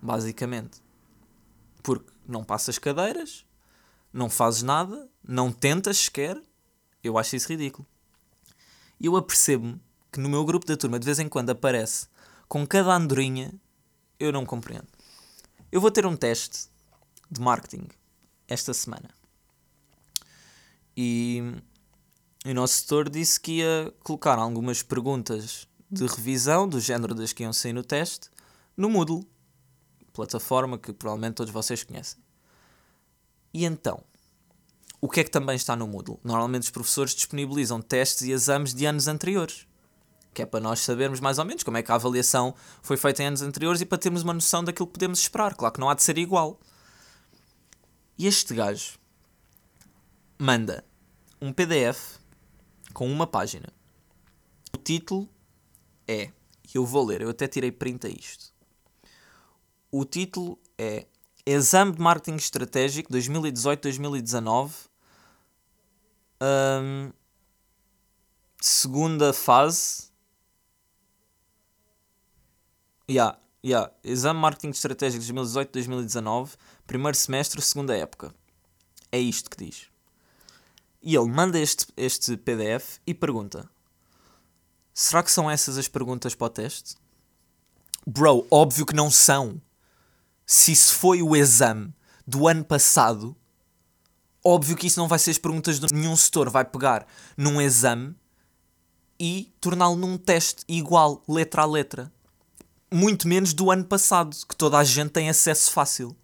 Basicamente. 0.00 0.80
Porque 1.82 2.10
não 2.26 2.44
passas 2.44 2.78
cadeiras, 2.78 3.44
não 4.12 4.30
fazes 4.30 4.62
nada, 4.62 5.08
não 5.26 5.52
tentas 5.52 5.98
sequer. 5.98 6.40
Eu 7.02 7.18
acho 7.18 7.36
isso 7.36 7.48
ridículo. 7.48 7.86
E 9.00 9.06
eu 9.06 9.16
apercebo-me 9.16 9.80
que 10.12 10.20
no 10.20 10.28
meu 10.28 10.44
grupo 10.44 10.66
da 10.66 10.76
turma 10.76 10.98
de 10.98 11.04
vez 11.04 11.18
em 11.18 11.28
quando 11.28 11.50
aparece 11.50 12.08
com 12.48 12.66
cada 12.66 12.94
andorinha, 12.94 13.52
eu 14.18 14.32
não 14.32 14.44
compreendo. 14.46 14.88
Eu 15.70 15.80
vou 15.80 15.90
ter 15.90 16.06
um 16.06 16.16
teste 16.16 16.68
de 17.30 17.40
marketing 17.40 17.86
esta 18.48 18.72
semana. 18.72 19.10
E 20.96 21.42
o 22.44 22.54
nosso 22.54 22.82
tutor 22.82 23.08
disse 23.08 23.38
que 23.38 23.58
ia 23.58 23.92
colocar 24.02 24.38
algumas 24.38 24.82
perguntas 24.82 25.68
de 25.90 26.06
revisão 26.06 26.68
do 26.68 26.80
género 26.80 27.14
das 27.14 27.32
que 27.32 27.42
iam 27.42 27.52
sair 27.52 27.72
no 27.72 27.82
teste 27.82 28.30
no 28.76 28.88
Moodle, 28.88 29.26
plataforma 30.12 30.78
que 30.78 30.92
provavelmente 30.92 31.34
todos 31.34 31.52
vocês 31.52 31.84
conhecem. 31.84 32.18
E 33.52 33.64
então, 33.64 34.02
o 35.00 35.08
que 35.08 35.20
é 35.20 35.24
que 35.24 35.30
também 35.30 35.54
está 35.54 35.76
no 35.76 35.86
Moodle? 35.86 36.18
Normalmente 36.24 36.64
os 36.64 36.70
professores 36.70 37.14
disponibilizam 37.14 37.80
testes 37.80 38.22
e 38.22 38.32
exames 38.32 38.74
de 38.74 38.84
anos 38.84 39.06
anteriores. 39.06 39.66
Que 40.34 40.42
é 40.42 40.46
para 40.46 40.60
nós 40.60 40.80
sabermos 40.80 41.20
mais 41.20 41.38
ou 41.38 41.44
menos 41.44 41.62
como 41.62 41.76
é 41.76 41.82
que 41.82 41.92
a 41.92 41.94
avaliação 41.94 42.54
foi 42.82 42.96
feita 42.96 43.22
em 43.22 43.26
anos 43.26 43.42
anteriores 43.42 43.80
e 43.80 43.86
para 43.86 43.98
termos 43.98 44.22
uma 44.22 44.34
noção 44.34 44.64
daquilo 44.64 44.86
que 44.86 44.94
podemos 44.94 45.20
esperar. 45.20 45.54
Claro 45.54 45.74
que 45.74 45.80
não 45.80 45.88
há 45.88 45.94
de 45.94 46.02
ser 46.02 46.18
igual. 46.18 46.58
E 48.18 48.26
este 48.26 48.54
gajo 48.54 48.98
manda 50.36 50.84
um 51.40 51.52
PDF 51.52 52.18
com 52.92 53.10
uma 53.10 53.26
página. 53.26 53.72
O 54.74 54.78
título 54.78 55.28
é. 56.06 56.32
Eu 56.74 56.84
vou 56.84 57.06
ler, 57.06 57.22
eu 57.22 57.30
até 57.30 57.48
tirei 57.48 57.72
print 57.72 58.06
a 58.06 58.10
isto. 58.10 58.52
O 59.90 60.04
título 60.04 60.58
é 60.76 61.06
Exame 61.46 61.92
de 61.92 62.00
Marketing 62.00 62.36
Estratégico 62.36 63.10
2018-2019 63.10 64.87
um, 66.40 67.12
segunda 68.60 69.32
fase. 69.32 70.08
Yeah, 73.10 73.38
yeah. 73.64 73.92
Exame 74.04 74.40
Marketing 74.40 74.70
Estratégico 74.70 75.24
2018-2019. 75.24 76.56
Primeiro 76.86 77.16
semestre, 77.16 77.60
segunda 77.62 77.96
época. 77.96 78.34
É 79.10 79.18
isto 79.18 79.50
que 79.50 79.64
diz. 79.64 79.86
E 81.02 81.14
ele 81.14 81.30
manda 81.30 81.58
este, 81.58 81.86
este 81.96 82.36
PDF 82.36 82.98
e 83.06 83.14
pergunta: 83.14 83.68
Será 84.92 85.22
que 85.22 85.30
são 85.30 85.50
essas 85.50 85.78
as 85.78 85.88
perguntas 85.88 86.34
para 86.34 86.46
o 86.46 86.50
teste? 86.50 86.96
Bro, 88.06 88.46
óbvio 88.50 88.84
que 88.84 88.94
não 88.94 89.10
são. 89.10 89.60
Se 90.44 90.72
isso 90.72 90.94
foi 90.94 91.22
o 91.22 91.36
exame 91.36 91.94
do 92.26 92.48
ano 92.48 92.64
passado, 92.64 93.36
Óbvio 94.50 94.78
que 94.78 94.86
isso 94.86 94.98
não 94.98 95.06
vai 95.06 95.18
ser 95.18 95.32
as 95.32 95.36
perguntas 95.36 95.78
de 95.78 95.92
nenhum 95.92 96.16
setor. 96.16 96.48
Vai 96.48 96.64
pegar 96.64 97.06
num 97.36 97.60
exame 97.60 98.16
e 99.20 99.52
torná-lo 99.60 99.94
num 99.94 100.16
teste 100.16 100.64
igual, 100.66 101.22
letra 101.28 101.60
a 101.60 101.66
letra. 101.66 102.10
Muito 102.90 103.28
menos 103.28 103.52
do 103.52 103.70
ano 103.70 103.84
passado, 103.84 104.34
que 104.48 104.56
toda 104.56 104.78
a 104.78 104.84
gente 104.84 105.10
tem 105.10 105.28
acesso 105.28 105.70
fácil. 105.70 106.16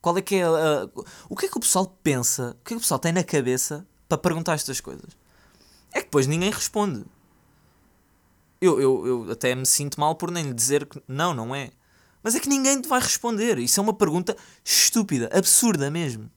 Qual 0.00 0.16
é 0.16 0.22
que 0.22 0.36
é 0.36 0.44
a, 0.44 0.88
O 1.28 1.36
que 1.36 1.44
é 1.44 1.48
que 1.50 1.58
o 1.58 1.60
pessoal 1.60 1.98
pensa? 2.02 2.56
O 2.58 2.64
que 2.64 2.72
é 2.72 2.76
que 2.76 2.76
o 2.76 2.80
pessoal 2.80 2.98
tem 2.98 3.12
na 3.12 3.22
cabeça 3.22 3.86
para 4.08 4.16
perguntar 4.16 4.54
estas 4.54 4.80
coisas? 4.80 5.10
É 5.92 5.98
que 5.98 6.06
depois 6.06 6.26
ninguém 6.26 6.50
responde. 6.50 7.04
Eu, 8.58 8.80
eu, 8.80 9.06
eu 9.06 9.32
até 9.32 9.54
me 9.54 9.66
sinto 9.66 10.00
mal 10.00 10.14
por 10.14 10.30
nem 10.30 10.46
lhe 10.46 10.54
dizer 10.54 10.86
que 10.86 11.02
não, 11.06 11.34
não 11.34 11.54
é. 11.54 11.72
Mas 12.22 12.34
é 12.34 12.40
que 12.40 12.48
ninguém 12.48 12.80
te 12.80 12.88
vai 12.88 13.00
responder. 13.00 13.58
Isso 13.58 13.78
é 13.78 13.82
uma 13.82 13.92
pergunta 13.92 14.34
estúpida, 14.64 15.28
absurda 15.30 15.90
mesmo. 15.90 16.30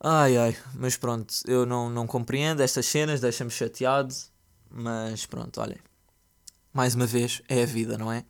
Ai 0.00 0.36
ai, 0.36 0.56
mas 0.74 0.96
pronto, 0.96 1.34
eu 1.44 1.66
não, 1.66 1.90
não 1.90 2.06
compreendo 2.06 2.60
estas 2.62 2.86
cenas, 2.86 3.20
deixa-me 3.20 3.50
chateado. 3.50 4.14
Mas 4.70 5.26
pronto, 5.26 5.60
olhem. 5.60 5.78
Mais 6.72 6.94
uma 6.94 7.06
vez, 7.06 7.42
é 7.48 7.62
a 7.62 7.66
vida, 7.66 7.98
não 7.98 8.12
é? 8.12 8.24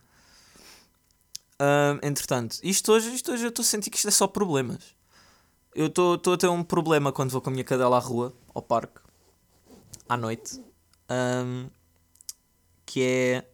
Uh, 1.60 1.98
entretanto, 2.02 2.58
isto 2.62 2.92
hoje, 2.92 3.12
isto 3.12 3.32
hoje 3.32 3.44
eu 3.44 3.48
estou 3.48 3.62
a 3.62 3.66
sentir 3.66 3.90
que 3.90 3.96
isto 3.96 4.08
é 4.08 4.12
só 4.12 4.26
problemas. 4.26 4.96
Eu 5.74 5.86
estou 5.86 6.14
a 6.14 6.36
ter 6.36 6.48
um 6.48 6.62
problema 6.64 7.12
quando 7.12 7.30
vou 7.30 7.40
com 7.40 7.50
a 7.50 7.52
minha 7.52 7.64
cadela 7.64 7.96
à 7.96 8.00
rua, 8.00 8.32
ao 8.54 8.62
parque, 8.62 9.00
à 10.08 10.16
noite. 10.16 10.62
Que 12.86 13.02
é. 13.02 13.50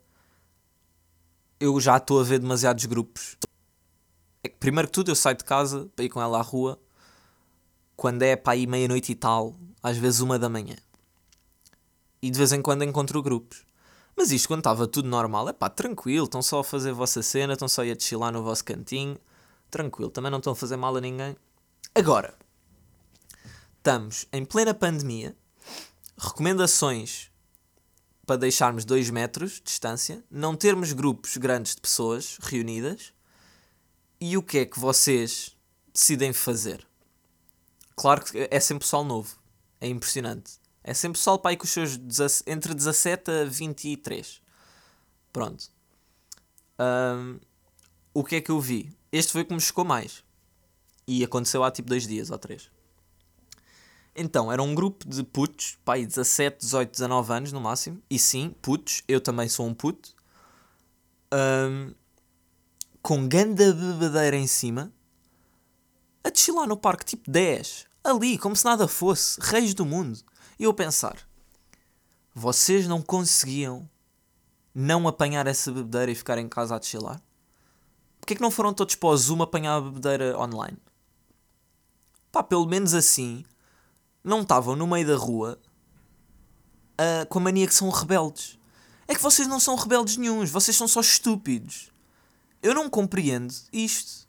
Eu 1.58 1.80
já 1.80 1.96
estou 1.96 2.20
a 2.20 2.22
ver 2.22 2.38
demasiados 2.38 2.84
grupos. 2.84 3.36
É 4.42 4.48
que, 4.48 4.56
primeiro 4.56 4.88
que 4.88 4.92
tudo, 4.92 5.10
eu 5.10 5.16
saio 5.16 5.36
de 5.36 5.44
casa 5.44 5.90
para 5.96 6.04
ir 6.04 6.08
com 6.10 6.20
ela 6.20 6.38
à 6.38 6.42
rua 6.42 6.78
quando 7.96 8.22
é 8.22 8.36
para 8.36 8.56
ir 8.56 8.66
meia-noite 8.66 9.12
e 9.12 9.14
tal, 9.14 9.54
às 9.82 9.96
vezes 9.96 10.20
uma 10.20 10.38
da 10.38 10.48
manhã. 10.48 10.76
E 12.20 12.30
de 12.30 12.38
vez 12.38 12.52
em 12.52 12.62
quando 12.62 12.84
encontro 12.84 13.22
grupos. 13.22 13.64
Mas 14.16 14.30
isto 14.30 14.48
quando 14.48 14.60
estava 14.60 14.86
tudo 14.86 15.08
normal, 15.08 15.48
é 15.48 15.52
pá, 15.52 15.68
tranquilo, 15.68 16.24
estão 16.24 16.40
só 16.40 16.60
a 16.60 16.64
fazer 16.64 16.90
a 16.90 16.94
vossa 16.94 17.22
cena, 17.22 17.54
estão 17.54 17.68
só 17.68 17.82
a 17.82 17.94
desfilar 17.94 18.32
no 18.32 18.42
vosso 18.42 18.64
cantinho, 18.64 19.18
tranquilo, 19.70 20.10
também 20.10 20.30
não 20.30 20.38
estão 20.38 20.52
a 20.52 20.56
fazer 20.56 20.76
mal 20.76 20.96
a 20.96 21.00
ninguém. 21.00 21.36
Agora, 21.94 22.34
estamos 23.76 24.26
em 24.32 24.44
plena 24.44 24.72
pandemia, 24.72 25.36
recomendações 26.16 27.30
para 28.24 28.36
deixarmos 28.36 28.84
2 28.84 29.10
metros 29.10 29.54
de 29.54 29.62
distância, 29.62 30.24
não 30.30 30.56
termos 30.56 30.92
grupos 30.92 31.36
grandes 31.36 31.74
de 31.74 31.80
pessoas 31.80 32.38
reunidas, 32.40 33.12
e 34.20 34.36
o 34.36 34.42
que 34.42 34.58
é 34.58 34.64
que 34.64 34.78
vocês 34.78 35.56
decidem 35.92 36.32
fazer? 36.32 36.86
Claro 37.96 38.24
que 38.24 38.48
é 38.50 38.60
sempre 38.60 38.84
pessoal 38.84 39.04
novo, 39.04 39.36
é 39.80 39.88
impressionante. 39.88 40.58
É 40.82 40.92
sempre 40.92 41.18
pessoal 41.18 41.38
para 41.38 41.50
aí 41.50 41.56
com 41.56 41.64
os 41.64 41.70
seus 41.70 41.98
entre 42.46 42.74
17 42.74 43.30
a 43.30 43.44
23. 43.44 44.42
Pronto. 45.32 45.70
Um, 46.78 47.40
o 48.12 48.22
que 48.22 48.36
é 48.36 48.40
que 48.40 48.50
eu 48.50 48.60
vi? 48.60 48.94
Este 49.10 49.32
foi 49.32 49.42
o 49.42 49.46
que 49.46 49.54
me 49.54 49.60
chocou 49.60 49.84
mais. 49.84 50.22
E 51.06 51.24
aconteceu 51.24 51.64
há 51.64 51.70
tipo 51.70 51.88
dois 51.88 52.06
dias 52.06 52.30
ou 52.30 52.38
três. 52.38 52.70
Então, 54.14 54.52
era 54.52 54.62
um 54.62 54.74
grupo 54.74 55.08
de 55.08 55.24
putos, 55.24 55.76
pai, 55.84 56.06
17, 56.06 56.58
18, 56.60 56.90
19 56.92 57.32
anos 57.32 57.52
no 57.52 57.60
máximo. 57.60 58.00
E 58.08 58.18
sim, 58.18 58.54
putos, 58.62 59.02
eu 59.08 59.20
também 59.20 59.48
sou 59.48 59.66
um 59.66 59.74
puto. 59.74 60.14
Um, 61.32 61.92
com 63.02 63.26
ganda 63.26 63.72
bebedeira 63.72 64.36
em 64.36 64.46
cima. 64.46 64.92
A 66.24 66.30
desfilar 66.30 66.66
no 66.66 66.76
parque, 66.76 67.04
tipo 67.04 67.30
10. 67.30 67.86
Ali, 68.02 68.38
como 68.38 68.56
se 68.56 68.64
nada 68.64 68.88
fosse. 68.88 69.38
Reis 69.40 69.74
do 69.74 69.84
mundo. 69.84 70.18
E 70.58 70.64
eu 70.64 70.72
pensar, 70.72 71.18
vocês 72.34 72.88
não 72.88 73.02
conseguiam 73.02 73.88
não 74.74 75.06
apanhar 75.06 75.46
essa 75.46 75.70
bebedeira 75.70 76.10
e 76.10 76.14
ficar 76.14 76.38
em 76.38 76.48
casa 76.48 76.74
a 76.74 76.82
chilar? 76.82 77.22
Porquê 78.20 78.32
é 78.32 78.36
que 78.36 78.42
não 78.42 78.50
foram 78.50 78.72
todos 78.72 78.94
para 78.94 79.08
o 79.10 79.16
Zoom 79.16 79.42
apanhar 79.42 79.76
a 79.76 79.80
bebedeira 79.80 80.38
online? 80.38 80.78
Pá, 82.32 82.42
pelo 82.42 82.66
menos 82.66 82.94
assim, 82.94 83.44
não 84.24 84.40
estavam 84.40 84.74
no 84.74 84.86
meio 84.86 85.06
da 85.06 85.16
rua 85.16 85.60
uh, 86.94 87.26
com 87.28 87.38
a 87.38 87.42
mania 87.42 87.66
que 87.66 87.74
são 87.74 87.90
rebeldes. 87.90 88.58
É 89.06 89.14
que 89.14 89.20
vocês 89.20 89.46
não 89.46 89.60
são 89.60 89.76
rebeldes 89.76 90.16
nenhums, 90.16 90.50
vocês 90.50 90.76
são 90.76 90.88
só 90.88 91.00
estúpidos. 91.00 91.92
Eu 92.62 92.74
não 92.74 92.88
compreendo 92.88 93.54
isto. 93.72 94.23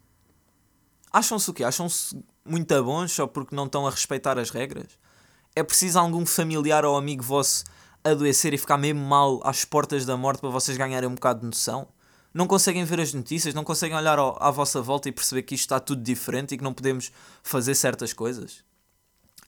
Acham-se 1.16 1.50
o 1.50 1.54
quê? 1.54 1.64
Acham-se 1.64 2.18
muito 2.44 2.82
bons 2.84 3.12
só 3.12 3.26
porque 3.26 3.56
não 3.56 3.64
estão 3.64 3.86
a 3.86 3.90
respeitar 3.90 4.38
as 4.38 4.50
regras? 4.50 4.98
é 5.56 5.62
preciso 5.62 5.98
algum 5.98 6.26
familiar 6.26 6.84
ou 6.84 6.98
amigo 6.98 7.22
vosso 7.22 7.64
adoecer 8.04 8.52
e 8.52 8.58
ficar 8.58 8.76
mesmo 8.76 9.00
mal 9.00 9.40
às 9.42 9.64
portas 9.64 10.04
da 10.04 10.14
morte 10.14 10.40
para 10.40 10.50
vocês 10.50 10.76
ganharem 10.76 11.08
um 11.08 11.14
bocado 11.14 11.40
de 11.40 11.46
noção? 11.46 11.88
Não 12.34 12.46
conseguem 12.46 12.84
ver 12.84 13.00
as 13.00 13.14
notícias? 13.14 13.54
Não 13.54 13.64
conseguem 13.64 13.96
olhar 13.96 14.18
ao, 14.18 14.36
à 14.40 14.50
vossa 14.50 14.82
volta 14.82 15.08
e 15.08 15.12
perceber 15.12 15.42
que 15.42 15.54
isto 15.54 15.64
está 15.64 15.80
tudo 15.80 16.02
diferente 16.02 16.54
e 16.54 16.58
que 16.58 16.62
não 16.62 16.74
podemos 16.74 17.10
fazer 17.42 17.74
certas 17.74 18.12
coisas? 18.12 18.62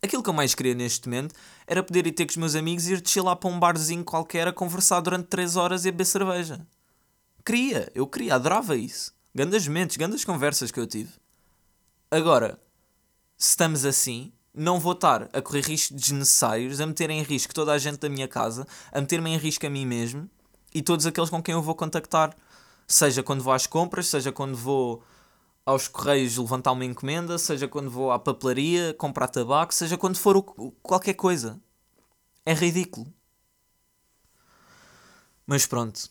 Aquilo 0.00 0.22
que 0.22 0.30
eu 0.30 0.34
mais 0.34 0.54
queria 0.54 0.74
neste 0.74 1.06
momento 1.06 1.34
era 1.66 1.82
poder 1.82 2.06
ir 2.06 2.12
ter 2.12 2.24
com 2.24 2.30
os 2.30 2.36
meus 2.38 2.54
amigos 2.54 2.88
e 2.88 2.94
ir 2.94 3.06
chilar 3.06 3.36
para 3.36 3.50
um 3.50 3.60
barzinho 3.60 4.02
qualquer 4.02 4.48
a 4.48 4.52
conversar 4.52 5.00
durante 5.00 5.26
3 5.26 5.56
horas 5.56 5.84
e 5.84 5.90
a 5.90 5.92
beber 5.92 6.06
cerveja. 6.06 6.66
Queria, 7.44 7.92
eu 7.94 8.06
queria, 8.06 8.36
adorava 8.36 8.74
isso. 8.74 9.12
Gandas 9.34 9.68
mentes, 9.68 9.98
gandas 9.98 10.24
conversas 10.24 10.70
que 10.70 10.80
eu 10.80 10.86
tive. 10.86 11.10
Agora, 12.10 12.58
se 13.36 13.50
estamos 13.50 13.84
assim, 13.84 14.32
não 14.54 14.80
vou 14.80 14.92
estar 14.92 15.28
a 15.32 15.42
correr 15.42 15.60
riscos 15.60 16.00
desnecessários, 16.00 16.80
a 16.80 16.86
meter 16.86 17.10
em 17.10 17.22
risco 17.22 17.52
toda 17.52 17.72
a 17.72 17.78
gente 17.78 17.98
da 17.98 18.08
minha 18.08 18.26
casa, 18.26 18.66
a 18.90 19.00
meter-me 19.00 19.30
em 19.30 19.36
risco 19.36 19.66
a 19.66 19.70
mim 19.70 19.84
mesmo 19.84 20.28
e 20.74 20.82
todos 20.82 21.04
aqueles 21.06 21.28
com 21.30 21.42
quem 21.42 21.52
eu 21.52 21.62
vou 21.62 21.74
contactar, 21.74 22.34
seja 22.86 23.22
quando 23.22 23.42
vou 23.42 23.52
às 23.52 23.66
compras, 23.66 24.06
seja 24.06 24.32
quando 24.32 24.56
vou 24.56 25.02
aos 25.66 25.86
correios 25.86 26.38
levantar 26.38 26.72
uma 26.72 26.84
encomenda, 26.84 27.36
seja 27.36 27.68
quando 27.68 27.90
vou 27.90 28.10
à 28.10 28.18
papelaria 28.18 28.94
comprar 28.94 29.28
tabaco, 29.28 29.74
seja 29.74 29.98
quando 29.98 30.16
for 30.16 30.36
o, 30.36 30.42
qualquer 30.82 31.14
coisa. 31.14 31.60
É 32.46 32.54
ridículo. 32.54 33.12
Mas 35.46 35.66
pronto. 35.66 36.10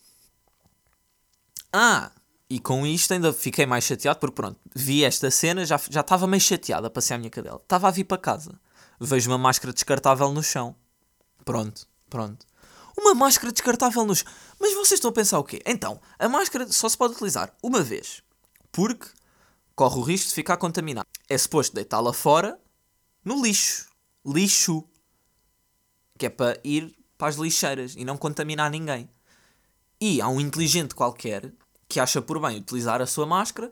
Ah, 1.74 2.12
e 2.50 2.60
com 2.60 2.88
isto 2.88 3.14
ainda 3.14 3.34
fiquei 3.34 3.66
mais 3.66 3.84
chateado, 3.84 4.20
porque 4.20 4.36
pronto, 4.36 4.60
vi 4.74 5.04
esta 5.04 5.30
cena, 5.30 5.66
já, 5.66 5.80
já 5.90 6.02
estava 6.02 6.26
meio 6.28 6.42
chateado 6.42 6.88
a 6.88 6.90
passear 6.90 7.18
a 7.18 7.20
minha 7.20 7.30
cadela. 7.30 7.60
Estava 7.62 7.88
a 7.88 7.92
vir 7.92 8.06
para 8.06 8.18
casa. 8.18 8.60
Vejo 9.00 9.30
uma 9.30 9.38
máscara 9.38 9.74
descartável 9.74 10.32
no 10.32 10.42
chão. 10.42 10.76
Pronto, 11.44 11.86
pronto. 12.10 12.46
Uma 12.98 13.14
máscara 13.14 13.52
descartável 13.52 14.06
no 14.06 14.16
chão. 14.16 14.32
Mas 14.60 14.74
vocês 14.74 14.94
estão 14.94 15.10
a 15.10 15.14
pensar 15.14 15.40
o 15.40 15.44
quê? 15.44 15.62
Então, 15.66 16.00
a 16.18 16.30
máscara 16.30 16.72
só 16.72 16.88
se 16.88 16.98
pode 16.98 17.16
utilizar 17.16 17.54
uma 17.62 17.84
vez. 17.84 18.24
Porque 18.72 19.08
corre 19.76 20.00
o 20.00 20.02
risco 20.02 20.30
de 20.30 20.36
ficar 20.36 20.58
contaminado. 20.58 21.08
É 21.30 21.38
suposto 21.38 21.76
deitá-la 21.76 22.14
fora 22.14 22.58
no 23.26 23.44
lixo. 23.44 23.90
Lixo. 24.26 24.88
Que 26.18 26.28
é 26.28 26.30
para 26.30 26.60
ir 26.64 26.98
para 27.18 27.28
as 27.28 27.36
lixeiras 27.36 27.94
e 27.98 28.06
não 28.06 28.18
contaminar 28.18 28.72
ninguém. 28.72 29.10
E 30.00 30.22
há 30.22 30.30
um 30.30 30.40
inteligente 30.40 30.96
qualquer 30.96 31.54
que 31.88 32.00
acha 32.00 32.22
por 32.22 32.40
bem 32.40 32.58
utilizar 32.58 33.02
a 33.02 33.08
sua 33.08 33.26
máscara 33.26 33.72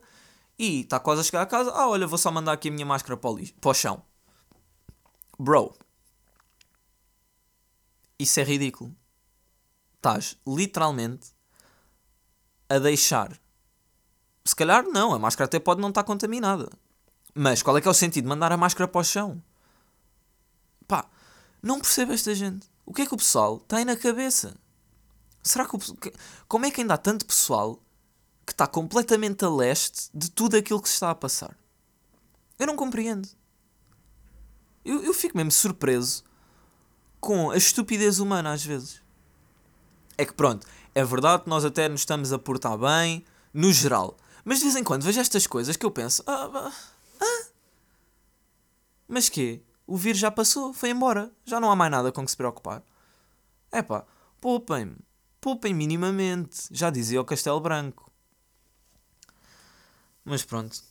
e 0.57 0.81
está 0.81 0.99
quase 0.99 1.21
a 1.21 1.23
chegar 1.23 1.41
a 1.41 1.45
casa. 1.45 1.71
Ah, 1.71 1.87
olha, 1.89 2.07
vou 2.07 2.17
só 2.17 2.31
mandar 2.31 2.53
aqui 2.53 2.69
a 2.69 2.71
minha 2.71 2.85
máscara 2.85 3.17
para 3.17 3.29
o, 3.29 3.37
lixo, 3.37 3.53
para 3.59 3.71
o 3.71 3.73
chão. 3.73 4.01
Bro, 5.37 5.75
isso 8.17 8.39
é 8.39 8.43
ridículo. 8.43 8.95
Estás 9.95 10.37
literalmente 10.47 11.27
a 12.69 12.79
deixar. 12.79 13.37
Se 14.45 14.55
calhar 14.55 14.83
não, 14.83 15.13
a 15.13 15.19
máscara 15.19 15.45
até 15.45 15.59
pode 15.59 15.81
não 15.81 15.89
estar 15.89 16.03
contaminada. 16.03 16.69
Mas 17.33 17.61
qual 17.61 17.77
é 17.77 17.81
que 17.81 17.87
é 17.87 17.91
o 17.91 17.93
sentido 17.93 18.23
de 18.23 18.29
mandar 18.29 18.51
a 18.51 18.57
máscara 18.57 18.87
para 18.87 19.01
o 19.01 19.03
chão? 19.03 19.43
Pá, 20.87 21.09
não 21.61 21.79
percebo 21.79 22.13
esta 22.13 22.33
gente. 22.33 22.69
O 22.85 22.93
que 22.93 23.01
é 23.01 23.05
que 23.05 23.13
o 23.13 23.17
pessoal 23.17 23.59
tem 23.59 23.83
na 23.83 23.97
cabeça? 23.97 24.55
Será 25.43 25.67
que 25.67 25.75
o, 25.75 25.79
como 26.47 26.65
é 26.65 26.71
que 26.71 26.81
ainda 26.81 26.93
há 26.93 26.97
tanto 26.97 27.25
pessoal 27.25 27.83
que 28.45 28.51
está 28.51 28.67
completamente 28.67 29.43
a 29.43 29.49
leste 29.49 30.09
de 30.13 30.29
tudo 30.29 30.55
aquilo 30.55 30.81
que 30.81 30.87
se 30.87 30.95
está 30.95 31.09
a 31.09 31.15
passar. 31.15 31.57
Eu 32.59 32.67
não 32.67 32.75
compreendo. 32.75 33.27
Eu, 34.83 35.03
eu 35.03 35.13
fico 35.13 35.35
mesmo 35.35 35.51
surpreso 35.51 36.23
com 37.19 37.49
a 37.49 37.57
estupidez 37.57 38.19
humana 38.19 38.53
às 38.53 38.63
vezes. 38.63 39.01
É 40.17 40.25
que 40.25 40.33
pronto, 40.33 40.65
é 40.93 41.03
verdade 41.03 41.43
que 41.43 41.49
nós 41.49 41.65
até 41.65 41.89
nos 41.89 42.01
estamos 42.01 42.31
a 42.31 42.39
portar 42.39 42.77
bem, 42.77 43.25
no 43.53 43.73
geral. 43.73 44.15
Mas 44.43 44.59
de 44.59 44.65
vez 44.65 44.75
em 44.75 44.83
quando 44.83 45.03
vejo 45.03 45.19
estas 45.19 45.47
coisas 45.47 45.75
que 45.75 45.85
eu 45.85 45.91
penso: 45.91 46.23
ah, 46.27 46.49
ah, 46.53 46.71
mas 49.07 49.29
quê? 49.29 49.61
O 49.87 49.97
vírus 49.97 50.19
já 50.19 50.31
passou, 50.31 50.73
foi 50.73 50.89
embora, 50.89 51.31
já 51.45 51.59
não 51.59 51.71
há 51.71 51.75
mais 51.75 51.91
nada 51.91 52.11
com 52.11 52.23
que 52.23 52.31
se 52.31 52.37
preocupar. 52.37 52.83
É 53.71 53.81
pá, 53.81 54.05
poupem-me, 54.41 54.97
poupem 55.39 55.73
minimamente, 55.73 56.67
já 56.71 56.89
dizia 56.89 57.21
o 57.21 57.25
Castelo 57.25 57.59
Branco. 57.59 58.11
Mas 60.25 60.43
pronto. 60.43 60.83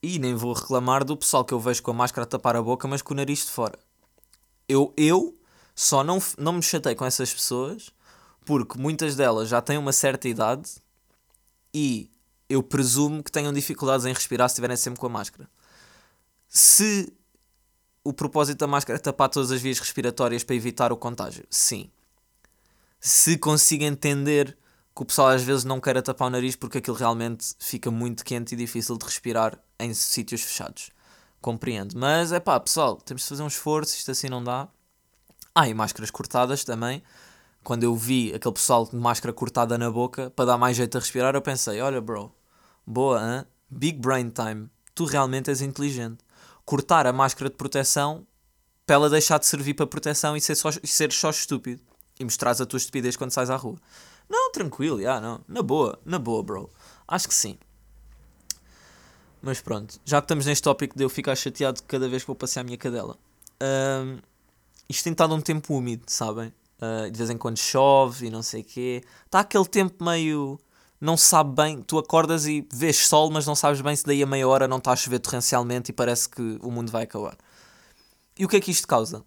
E 0.00 0.18
nem 0.20 0.34
vou 0.34 0.52
reclamar 0.52 1.04
do 1.04 1.16
pessoal 1.16 1.44
que 1.44 1.52
eu 1.52 1.58
vejo 1.58 1.82
com 1.82 1.90
a 1.90 1.94
máscara 1.94 2.22
a 2.22 2.28
tapar 2.28 2.54
a 2.54 2.62
boca, 2.62 2.86
mas 2.86 3.02
com 3.02 3.12
o 3.12 3.16
nariz 3.16 3.40
de 3.40 3.50
fora. 3.50 3.78
Eu, 4.68 4.94
eu 4.96 5.36
só 5.74 6.04
não, 6.04 6.22
não 6.38 6.52
me 6.52 6.62
chatei 6.62 6.94
com 6.94 7.04
essas 7.04 7.34
pessoas 7.34 7.90
porque 8.44 8.78
muitas 8.78 9.16
delas 9.16 9.48
já 9.48 9.60
têm 9.60 9.76
uma 9.76 9.92
certa 9.92 10.28
idade 10.28 10.70
e 11.74 12.10
eu 12.48 12.62
presumo 12.62 13.22
que 13.22 13.30
tenham 13.30 13.52
dificuldades 13.52 14.06
em 14.06 14.12
respirar 14.12 14.48
se 14.48 14.54
estiverem 14.54 14.76
sempre 14.76 15.00
com 15.00 15.06
a 15.06 15.10
máscara. 15.10 15.50
Se 16.48 17.12
o 18.02 18.12
propósito 18.12 18.58
da 18.58 18.66
máscara 18.66 18.98
é 18.98 19.02
tapar 19.02 19.28
todas 19.28 19.50
as 19.50 19.60
vias 19.60 19.78
respiratórias 19.78 20.42
para 20.42 20.56
evitar 20.56 20.92
o 20.92 20.96
contágio, 20.96 21.44
sim. 21.50 21.90
Se 22.98 23.36
consigo 23.36 23.84
entender 23.84 24.56
que 24.98 25.02
o 25.02 25.06
pessoal 25.06 25.28
às 25.28 25.44
vezes 25.44 25.64
não 25.64 25.80
queira 25.80 26.02
tapar 26.02 26.26
o 26.26 26.30
nariz 26.30 26.56
porque 26.56 26.78
aquilo 26.78 26.96
realmente 26.96 27.54
fica 27.60 27.88
muito 27.88 28.24
quente 28.24 28.54
e 28.54 28.56
difícil 28.56 28.98
de 28.98 29.04
respirar 29.04 29.56
em 29.78 29.94
sítios 29.94 30.42
fechados. 30.42 30.90
Compreendo. 31.40 31.96
Mas 31.96 32.32
é 32.32 32.40
pá, 32.40 32.58
pessoal, 32.58 32.96
temos 32.96 33.22
de 33.22 33.28
fazer 33.28 33.44
um 33.44 33.46
esforço, 33.46 33.94
isto 33.94 34.10
assim 34.10 34.28
não 34.28 34.42
dá. 34.42 34.66
Ah, 35.54 35.68
e 35.68 35.72
máscaras 35.72 36.10
cortadas 36.10 36.64
também. 36.64 37.00
Quando 37.62 37.84
eu 37.84 37.94
vi 37.94 38.34
aquele 38.34 38.54
pessoal 38.54 38.88
de 38.88 38.96
máscara 38.96 39.32
cortada 39.32 39.78
na 39.78 39.88
boca 39.88 40.30
para 40.30 40.46
dar 40.46 40.58
mais 40.58 40.76
jeito 40.76 40.98
a 40.98 41.00
respirar, 41.00 41.32
eu 41.32 41.42
pensei: 41.42 41.80
olha, 41.80 42.00
bro, 42.00 42.34
boa, 42.84 43.20
hein? 43.20 43.44
Big 43.70 44.00
brain 44.00 44.30
time. 44.30 44.68
Tu 44.96 45.04
realmente 45.04 45.48
és 45.48 45.60
inteligente. 45.60 46.24
Cortar 46.64 47.06
a 47.06 47.12
máscara 47.12 47.48
de 47.48 47.56
proteção 47.56 48.26
para 48.84 48.96
ela 48.96 49.08
deixar 49.08 49.38
de 49.38 49.46
servir 49.46 49.74
para 49.74 49.86
proteção 49.86 50.36
e 50.36 50.40
ser 50.40 50.56
só, 50.56 50.70
ser 50.72 51.12
só 51.12 51.30
estúpido. 51.30 51.82
E 52.18 52.24
mostrares 52.24 52.60
a 52.60 52.66
tua 52.66 52.78
estupidez 52.78 53.16
quando 53.16 53.30
sais 53.30 53.48
à 53.48 53.54
rua. 53.54 53.78
Não, 54.28 54.52
tranquilo, 54.52 55.00
já, 55.00 55.20
não. 55.20 55.40
Na 55.48 55.62
boa, 55.62 55.98
na 56.04 56.18
boa, 56.18 56.42
bro. 56.42 56.70
Acho 57.06 57.28
que 57.28 57.34
sim. 57.34 57.58
Mas 59.40 59.60
pronto, 59.60 60.00
já 60.04 60.20
que 60.20 60.24
estamos 60.24 60.46
neste 60.46 60.62
tópico 60.62 60.96
de 60.96 61.04
eu 61.04 61.08
ficar 61.08 61.34
chateado 61.36 61.82
cada 61.84 62.08
vez 62.08 62.22
que 62.22 62.26
vou 62.26 62.36
passear 62.36 62.62
a 62.62 62.64
minha 62.64 62.76
cadela. 62.76 63.16
Um, 63.62 64.18
isto 64.88 65.04
tem 65.04 65.12
estado 65.12 65.34
um 65.34 65.40
tempo 65.40 65.74
úmido, 65.74 66.04
sabem? 66.06 66.52
Uh, 66.80 67.10
de 67.10 67.16
vez 67.16 67.30
em 67.30 67.36
quando 67.38 67.58
chove 67.58 68.26
e 68.26 68.30
não 68.30 68.42
sei 68.42 68.62
o 68.62 68.64
quê. 68.64 69.04
Está 69.24 69.40
aquele 69.40 69.66
tempo 69.66 70.04
meio. 70.04 70.58
Não 71.00 71.16
sabe 71.16 71.54
bem. 71.54 71.82
Tu 71.82 71.96
acordas 71.98 72.46
e 72.46 72.66
vês 72.72 73.06
sol, 73.06 73.30
mas 73.30 73.46
não 73.46 73.54
sabes 73.54 73.80
bem 73.80 73.94
se 73.94 74.04
daí 74.04 74.22
a 74.22 74.26
meia 74.26 74.46
hora 74.48 74.66
não 74.66 74.78
está 74.78 74.92
a 74.92 74.96
chover 74.96 75.20
torrencialmente 75.20 75.90
e 75.90 75.94
parece 75.94 76.28
que 76.28 76.58
o 76.60 76.70
mundo 76.70 76.90
vai 76.90 77.04
acabar. 77.04 77.36
E 78.36 78.44
o 78.44 78.48
que 78.48 78.56
é 78.56 78.60
que 78.60 78.70
isto 78.70 78.86
causa? 78.86 79.24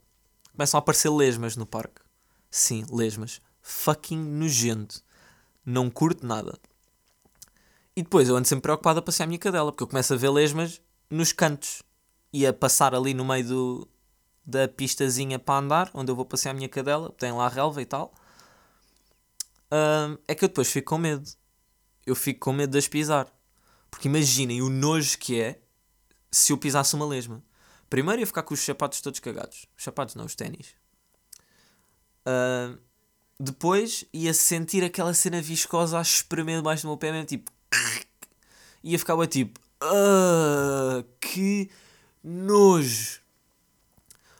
Começam 0.51 0.77
a 0.77 0.79
aparecer 0.79 1.09
lesmas 1.09 1.55
no 1.55 1.65
parque. 1.65 2.01
Sim, 2.49 2.85
lesmas. 2.91 3.41
Fucking 3.61 4.17
nojento. 4.17 5.03
Não 5.65 5.89
curto 5.89 6.25
nada. 6.25 6.57
E 7.95 8.03
depois 8.03 8.29
eu 8.29 8.35
ando 8.35 8.47
sempre 8.47 8.63
preocupado 8.63 8.99
a 8.99 9.01
passear 9.01 9.25
a 9.25 9.27
minha 9.27 9.39
cadela, 9.39 9.71
porque 9.71 9.83
eu 9.83 9.87
começo 9.87 10.13
a 10.13 10.17
ver 10.17 10.29
lesmas 10.29 10.81
nos 11.09 11.31
cantos 11.31 11.83
e 12.31 12.47
a 12.47 12.53
passar 12.53 12.95
ali 12.95 13.13
no 13.13 13.25
meio 13.25 13.45
do, 13.45 13.87
da 14.45 14.67
pistazinha 14.67 15.37
para 15.37 15.59
andar, 15.59 15.91
onde 15.93 16.11
eu 16.11 16.15
vou 16.15 16.25
passear 16.25 16.51
a 16.51 16.55
minha 16.55 16.69
cadela, 16.69 17.11
tem 17.11 17.31
lá 17.31 17.47
relva 17.47 17.81
e 17.81 17.85
tal. 17.85 18.13
É 20.27 20.35
que 20.35 20.43
eu 20.43 20.49
depois 20.49 20.71
fico 20.71 20.89
com 20.89 20.97
medo. 20.97 21.29
Eu 22.05 22.15
fico 22.15 22.39
com 22.39 22.53
medo 22.53 22.71
de 22.71 22.77
as 22.77 22.87
pisar. 22.87 23.27
Porque 23.89 24.07
imaginem 24.07 24.61
o 24.61 24.69
nojo 24.69 25.17
que 25.17 25.39
é 25.39 25.61
se 26.31 26.51
eu 26.51 26.57
pisasse 26.57 26.95
uma 26.95 27.05
lesma. 27.05 27.43
Primeiro 27.89 28.21
ia 28.21 28.27
ficar 28.27 28.43
com 28.43 28.53
os 28.53 28.59
sapatos 28.61 29.01
todos 29.01 29.19
cagados. 29.19 29.65
Os 29.77 29.83
sapatos 29.83 30.15
não, 30.15 30.25
os 30.25 30.35
ténis. 30.35 30.73
Uh, 32.25 32.79
depois 33.41 34.05
ia 34.13 34.33
sentir 34.33 34.83
aquela 34.83 35.13
cena 35.13 35.41
viscosa 35.41 35.97
a 35.97 36.01
espremer 36.01 36.57
debaixo 36.57 36.83
do 36.83 36.89
meu 36.89 36.97
pé, 36.97 37.11
mesmo 37.11 37.25
tipo 37.25 37.51
ia 38.83 38.97
ficar 38.97 39.15
tipo, 39.27 39.59
ah, 39.81 41.03
que 41.19 41.69
nojo. 42.23 43.21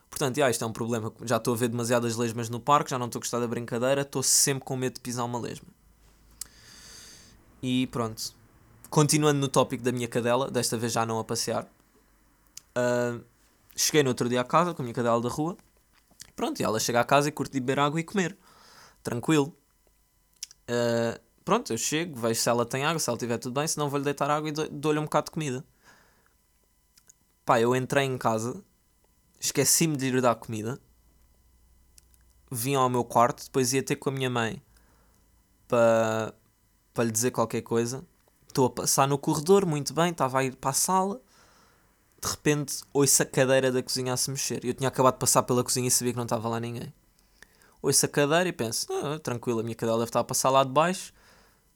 Portanto, 0.10 0.38
yeah, 0.38 0.52
isto 0.52 0.64
é 0.64 0.68
um 0.68 0.74
problema. 0.74 1.12
Já 1.24 1.38
estou 1.38 1.54
a 1.54 1.58
ver 1.58 1.70
demasiadas 1.70 2.16
lesmas 2.16 2.50
no 2.50 2.60
parque, 2.60 2.92
já 2.92 3.00
não 3.00 3.08
estou 3.08 3.20
a 3.20 3.22
gostar 3.22 3.40
da 3.40 3.48
brincadeira, 3.48 4.02
estou 4.02 4.22
sempre 4.22 4.64
com 4.64 4.76
medo 4.76 4.96
de 4.96 5.00
pisar 5.00 5.24
uma 5.24 5.40
lesma. 5.40 5.68
E 7.62 7.88
pronto. 7.88 8.36
Continuando 8.90 9.40
no 9.40 9.48
tópico 9.48 9.84
da 9.84 9.92
minha 9.92 10.08
cadela, 10.08 10.52
desta 10.52 10.78
vez 10.78 10.92
já 10.92 11.06
não 11.06 11.18
a 11.18 11.24
passear. 11.24 11.66
Uh, 12.78 13.24
cheguei 13.76 14.04
no 14.04 14.10
outro 14.10 14.28
dia 14.28 14.42
à 14.42 14.44
casa 14.44 14.74
com 14.74 14.82
a 14.82 14.84
minha 14.84 14.94
cadela 14.94 15.22
da 15.22 15.30
rua. 15.30 15.56
Pronto, 16.36 16.60
e 16.60 16.64
ela 16.64 16.80
chega 16.80 17.00
à 17.00 17.04
casa 17.04 17.30
e 17.30 17.32
curte 17.32 17.60
beber 17.60 17.80
água 17.80 18.00
e 18.00 18.04
comer. 18.04 18.38
Tranquilo. 19.04 19.56
Uh, 20.70 21.20
pronto, 21.44 21.74
eu 21.74 21.78
chego, 21.78 22.20
vejo 22.20 22.40
se 22.40 22.50
ela 22.50 22.66
tem 22.66 22.86
água, 22.86 23.00
se 23.00 23.10
ela 23.10 23.18
tiver 23.18 23.38
tudo 23.38 23.54
bem, 23.54 23.68
se 23.68 23.78
não 23.78 23.90
vou-lhe 23.90 24.06
deitar 24.06 24.30
água 24.30 24.50
e 24.50 24.52
dou-lhe 24.52 25.00
um 25.00 25.04
bocado 25.04 25.26
de 25.26 25.32
comida. 25.32 25.66
Pá, 27.46 27.60
eu 27.60 27.76
entrei 27.76 28.06
em 28.06 28.18
casa, 28.18 28.64
esqueci-me 29.40 29.98
de 29.98 30.12
lhe 30.12 30.22
dar 30.22 30.36
comida, 30.36 30.80
vim 32.52 32.76
ao 32.76 32.90
meu 32.90 33.04
quarto, 33.04 33.44
depois 33.44 33.74
ia 33.74 33.84
ter 33.84 33.96
com 33.96 34.10
a 34.10 34.14
minha 34.14 34.30
mãe 34.30 34.62
para, 35.68 36.34
para 36.94 37.06
lhe 37.06 37.12
dizer 37.12 37.32
qualquer 37.32 37.62
coisa. 37.62 38.06
Estou 38.48 38.66
a 38.66 38.70
passar 38.70 39.08
no 39.08 39.18
corredor, 39.18 39.66
muito 39.66 39.94
bem, 39.94 40.12
estava 40.12 40.40
a 40.40 40.44
ir 40.44 40.56
para 40.58 40.72
a 40.72 40.74
sala. 40.74 41.22
De 42.22 42.30
repente, 42.30 42.84
ouço 42.94 43.24
a 43.24 43.26
cadeira 43.26 43.72
da 43.72 43.82
cozinha 43.82 44.14
a 44.14 44.18
se 44.18 44.30
mexer. 44.30 44.64
Eu 44.66 44.74
tinha 44.74 44.90
acabado 44.90 45.14
de 45.16 45.20
passar 45.20 45.44
pela 45.44 45.64
cozinha 45.64 45.88
e 45.88 45.92
sabia 45.92 46.14
que 46.14 46.18
não 46.18 46.26
estava 46.26 46.48
lá 46.50 46.60
ninguém. 46.60 46.94
Ouço 47.82 48.06
a 48.06 48.10
cadeira 48.10 48.48
e 48.48 48.54
penso, 48.54 48.88
ah, 48.92 49.20
tranquilo, 49.20 49.60
a 49.60 49.64
minha 49.64 49.76
cadela 49.76 49.98
deve 49.98 50.10
estar 50.10 50.20
a 50.20 50.24
passar 50.24 50.50
lá 50.50 50.64
de 50.64 50.72
baixo 50.72 51.14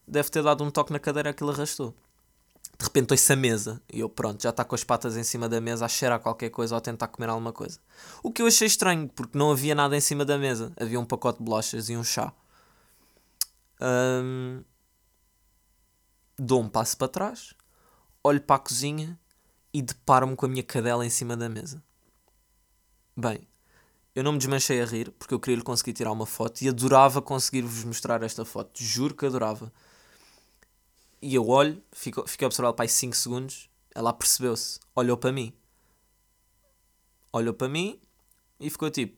deve 0.08 0.30
ter 0.30 0.44
dado 0.44 0.63
um 0.63 0.72
toque 0.72 0.94
na 0.94 1.00
cadeira 1.00 1.34
que 1.34 1.44
ele 1.44 1.52
arrastou. 1.52 1.94
De 2.78 2.84
repente 2.84 3.12
ouço 3.12 3.32
a 3.32 3.36
mesa 3.36 3.82
e 3.91 4.02
eu, 4.02 4.10
pronto, 4.10 4.41
já 4.44 4.50
está 4.50 4.63
com 4.63 4.76
as 4.76 4.84
patas 4.84 5.15
em 5.15 5.24
cima 5.24 5.48
da 5.48 5.62
mesa 5.62 5.86
a 5.86 5.88
cheirar 5.88 6.20
qualquer 6.20 6.50
coisa 6.50 6.76
ou 6.76 6.78
a 6.78 6.82
tentar 6.82 7.08
comer 7.08 7.30
alguma 7.30 7.54
coisa. 7.54 7.80
O 8.22 8.32
que 8.32 8.41
eu 8.41 8.48
achei 8.48 8.68
estranho, 8.68 9.08
porque 9.08 9.38
não 9.38 9.52
havia 9.52 9.74
nada 9.74 9.96
em 9.96 10.02
cima 10.02 10.26
da 10.26 10.38
mesa. 10.38 10.74
Havia 10.78 11.00
um 11.00 11.06
pacote 11.06 11.39
de 11.39 11.46
bolachas 11.46 11.89
e 11.89 11.96
um 11.96 12.04
chá. 12.04 12.34
Dou 16.38 16.62
um 16.62 16.68
passo 16.68 16.98
para 16.98 17.08
trás, 17.08 17.54
olho 18.22 18.41
para 18.41 18.58
a 18.58 18.60
cozinha 18.60 19.18
e 19.74 19.82
deparo-me 19.82 20.36
com 20.36 20.46
a 20.46 20.50
minha 20.50 20.63
cadela 20.63 21.06
em 21.06 21.10
cima 21.10 21.38
da 21.38 21.48
mesa. 21.48 21.82
Bem, 23.15 23.48
eu 24.15 24.23
não 24.23 24.32
me 24.32 24.38
desmanchei 24.38 24.82
a 24.82 24.86
rir 24.86 25.12
porque 25.12 25.34
eu 25.34 25.39
queria 25.39 25.58
lhe 25.58 25.63
conseguir 25.63 25.91
tirar 25.91 26.12
uma 26.13 26.25
foto 26.25 26.62
e 26.62 26.69
adorava 26.69 27.21
conseguir-vos 27.21 27.84
mostrar 27.84 28.23
esta 28.23 28.45
foto. 28.45 28.82
Juro 28.82 29.13
que 29.13 29.25
adorava. 29.25 29.71
E 31.21 31.36
eu 31.36 31.47
olho, 31.49 31.84
fico, 31.91 32.25
fiquei 32.25 32.45
observado 32.45 32.75
para 32.75 32.86
aí 32.86 32.89
5 32.89 33.13
segundos. 33.15 33.69
Ela 33.93 34.13
percebeu-se, 34.13 34.80
olhou 34.95 35.17
para 35.17 35.34
mim. 35.34 35.54
Olhou 37.34 37.54
para 37.54 37.67
mim 37.67 37.99
e 38.58 38.69
ficou 38.69 38.89
tipo: 38.89 39.17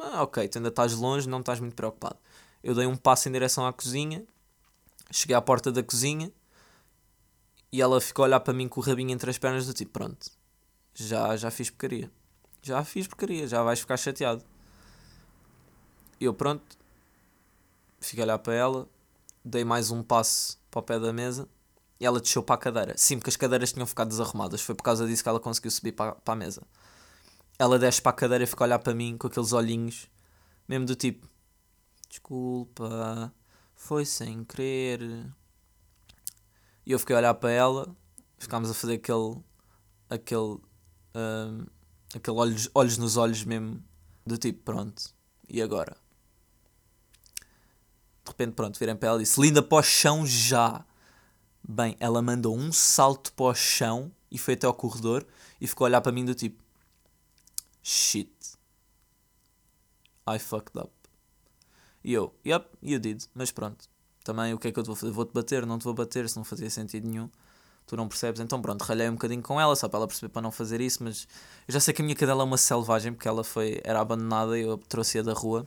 ah, 0.00 0.22
Ok, 0.22 0.48
tu 0.48 0.56
ainda 0.56 0.70
estás 0.70 0.94
longe, 0.94 1.28
não 1.28 1.40
estás 1.40 1.60
muito 1.60 1.76
preocupado. 1.76 2.18
Eu 2.62 2.74
dei 2.74 2.86
um 2.86 2.96
passo 2.96 3.28
em 3.28 3.32
direção 3.32 3.66
à 3.66 3.72
cozinha, 3.72 4.26
cheguei 5.10 5.36
à 5.36 5.42
porta 5.42 5.70
da 5.70 5.82
cozinha 5.82 6.32
e 7.70 7.82
ela 7.82 8.00
ficou 8.00 8.24
a 8.24 8.28
olhar 8.28 8.40
para 8.40 8.54
mim 8.54 8.68
com 8.68 8.80
o 8.80 8.82
rabinho 8.82 9.10
entre 9.10 9.28
as 9.28 9.36
pernas 9.36 9.66
do 9.66 9.74
tipo: 9.74 9.92
Pronto, 9.92 10.30
já, 10.94 11.36
já 11.36 11.50
fiz 11.50 11.68
porcaria. 11.68 12.10
Já 12.62 12.84
fiz 12.84 13.06
porcaria, 13.06 13.46
já 13.46 13.62
vais 13.62 13.80
ficar 13.80 13.96
chateado. 13.96 14.44
Eu, 16.20 16.34
pronto, 16.34 16.64
fiquei 18.00 18.22
a 18.22 18.26
olhar 18.26 18.38
para 18.38 18.54
ela, 18.54 18.88
dei 19.44 19.64
mais 19.64 19.90
um 19.90 20.02
passo 20.02 20.58
para 20.70 20.80
o 20.80 20.82
pé 20.82 20.98
da 20.98 21.12
mesa 21.12 21.48
e 22.00 22.06
ela 22.06 22.20
desceu 22.20 22.42
para 22.42 22.54
a 22.54 22.58
cadeira. 22.58 22.94
Sim, 22.96 23.18
porque 23.18 23.30
as 23.30 23.36
cadeiras 23.36 23.72
tinham 23.72 23.86
ficado 23.86 24.08
desarrumadas. 24.08 24.60
Foi 24.60 24.74
por 24.74 24.82
causa 24.82 25.06
disso 25.06 25.22
que 25.22 25.28
ela 25.28 25.40
conseguiu 25.40 25.70
subir 25.70 25.92
para, 25.92 26.12
para 26.12 26.34
a 26.34 26.36
mesa. 26.36 26.62
Ela 27.58 27.78
desce 27.78 28.00
para 28.00 28.10
a 28.10 28.14
cadeira 28.14 28.44
e 28.44 28.46
fica 28.46 28.64
a 28.64 28.66
olhar 28.66 28.78
para 28.78 28.94
mim 28.94 29.16
com 29.18 29.26
aqueles 29.26 29.52
olhinhos, 29.52 30.08
mesmo 30.68 30.86
do 30.86 30.94
tipo: 30.94 31.26
Desculpa, 32.08 33.32
foi 33.74 34.04
sem 34.04 34.44
querer. 34.44 35.26
E 36.86 36.92
eu 36.92 36.98
fiquei 36.98 37.16
a 37.16 37.18
olhar 37.18 37.34
para 37.34 37.50
ela, 37.50 37.96
ficámos 38.38 38.70
a 38.70 38.74
fazer 38.74 38.94
aquele. 38.94 39.36
aquele. 40.08 40.58
Um, 41.14 41.66
aquele 42.14 42.36
olhos, 42.36 42.70
olhos 42.74 42.98
nos 42.98 43.16
olhos 43.16 43.44
mesmo, 43.44 43.82
do 44.26 44.36
tipo: 44.36 44.62
Pronto, 44.64 45.14
e 45.48 45.60
agora? 45.62 45.96
de 48.28 48.30
repente, 48.30 48.54
pronto, 48.54 48.78
virem 48.78 48.96
para 48.96 49.08
ela 49.08 49.18
e 49.18 49.24
disse: 49.24 49.40
Linda 49.40 49.62
para 49.62 49.78
o 49.78 49.82
chão 49.82 50.26
já. 50.26 50.84
Bem, 51.66 51.96
ela 51.98 52.22
mandou 52.22 52.56
um 52.56 52.72
salto 52.72 53.32
para 53.32 53.46
o 53.46 53.54
chão 53.54 54.12
e 54.30 54.38
foi 54.38 54.54
até 54.54 54.66
ao 54.66 54.74
corredor 54.74 55.26
e 55.60 55.66
ficou 55.66 55.84
a 55.84 55.88
olhar 55.88 56.00
para 56.00 56.12
mim 56.12 56.24
do 56.24 56.34
tipo: 56.34 56.62
Shit. 57.82 58.30
I 60.28 60.38
fucked 60.38 60.78
up. 60.78 60.92
E 62.04 62.12
eu, 62.12 62.34
yep, 62.46 62.68
you 62.82 62.98
did. 62.98 63.24
Mas 63.34 63.50
pronto. 63.50 63.88
Também 64.22 64.52
o 64.52 64.58
que 64.58 64.68
é 64.68 64.72
que 64.72 64.78
eu 64.78 64.82
te 64.82 64.88
vou 64.88 64.96
fazer? 64.96 65.12
Vou-te 65.12 65.32
bater, 65.32 65.64
não 65.64 65.78
te 65.78 65.84
vou 65.84 65.94
bater, 65.94 66.28
se 66.28 66.36
não 66.36 66.44
fazia 66.44 66.68
sentido 66.68 67.08
nenhum. 67.08 67.30
Tu 67.88 67.96
não 67.96 68.06
percebes. 68.06 68.40
Então 68.40 68.62
pronto, 68.62 68.82
ralhei 68.82 69.08
um 69.08 69.14
bocadinho 69.14 69.42
com 69.42 69.60
ela, 69.60 69.74
só 69.74 69.88
para 69.88 69.98
ela 70.00 70.06
perceber 70.06 70.30
para 70.30 70.42
não 70.42 70.52
fazer 70.52 70.80
isso. 70.80 71.02
Mas 71.02 71.26
eu 71.66 71.72
já 71.74 71.80
sei 71.80 71.92
que 71.94 72.02
a 72.02 72.04
minha 72.04 72.14
cadela 72.14 72.42
é 72.42 72.44
uma 72.44 72.58
selvagem 72.58 73.12
porque 73.12 73.26
ela 73.26 73.42
foi, 73.42 73.80
era 73.82 74.00
abandonada 74.00 74.58
e 74.58 74.62
eu 74.62 74.78
trouxe-a 74.78 75.22
da 75.22 75.32
rua 75.32 75.66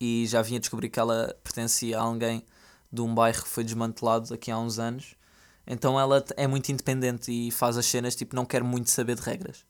e 0.00 0.26
já 0.26 0.42
vinha 0.42 0.60
descobrir 0.60 0.88
que 0.90 0.98
ela 1.00 1.36
pertencia 1.42 1.98
a 1.98 2.02
alguém 2.02 2.44
de 2.92 3.00
um 3.02 3.14
bairro 3.14 3.42
que 3.42 3.48
foi 3.48 3.64
desmantelado 3.64 4.32
aqui 4.34 4.50
há 4.50 4.58
uns 4.58 4.78
anos 4.78 5.16
Então 5.66 5.98
ela 6.00 6.24
é 6.36 6.46
muito 6.46 6.70
independente 6.70 7.30
e 7.32 7.50
faz 7.50 7.76
as 7.76 7.86
cenas, 7.86 8.14
tipo, 8.16 8.36
não 8.36 8.46
quer 8.46 8.62
muito 8.62 8.90
saber 8.90 9.16
de 9.16 9.22
regras. 9.22 9.64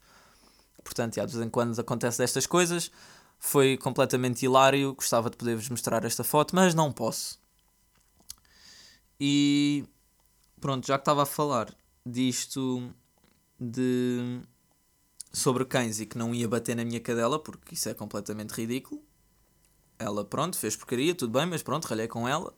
Portanto, 0.83 1.15
já, 1.15 1.25
de 1.25 1.33
vez 1.33 1.45
em 1.45 1.49
quando 1.49 1.79
acontece 1.79 2.17
destas 2.19 2.47
coisas. 2.47 2.91
Foi 3.39 3.77
completamente 3.77 4.43
hilário. 4.45 4.93
Gostava 4.95 5.29
de 5.29 5.37
poder-vos 5.37 5.69
mostrar 5.69 6.03
esta 6.05 6.23
foto, 6.23 6.55
mas 6.55 6.73
não 6.73 6.91
posso. 6.91 7.39
E 9.19 9.85
pronto, 10.59 10.85
já 10.85 10.97
que 10.97 11.01
estava 11.01 11.23
a 11.23 11.25
falar 11.25 11.75
disto 12.05 12.93
de 13.59 14.41
sobre 15.31 15.65
cães 15.65 15.99
e 15.99 16.05
que 16.05 16.17
não 16.17 16.33
ia 16.33 16.47
bater 16.47 16.75
na 16.75 16.85
minha 16.85 16.99
cadela, 16.99 17.39
porque 17.39 17.75
isso 17.75 17.89
é 17.89 17.93
completamente 17.93 18.51
ridículo. 18.51 19.03
Ela, 19.99 20.23
pronto, 20.23 20.57
fez 20.57 20.75
porcaria, 20.75 21.13
tudo 21.15 21.37
bem, 21.37 21.45
mas 21.45 21.63
pronto, 21.63 21.85
ralhei 21.85 22.07
com 22.07 22.27
ela. 22.27 22.53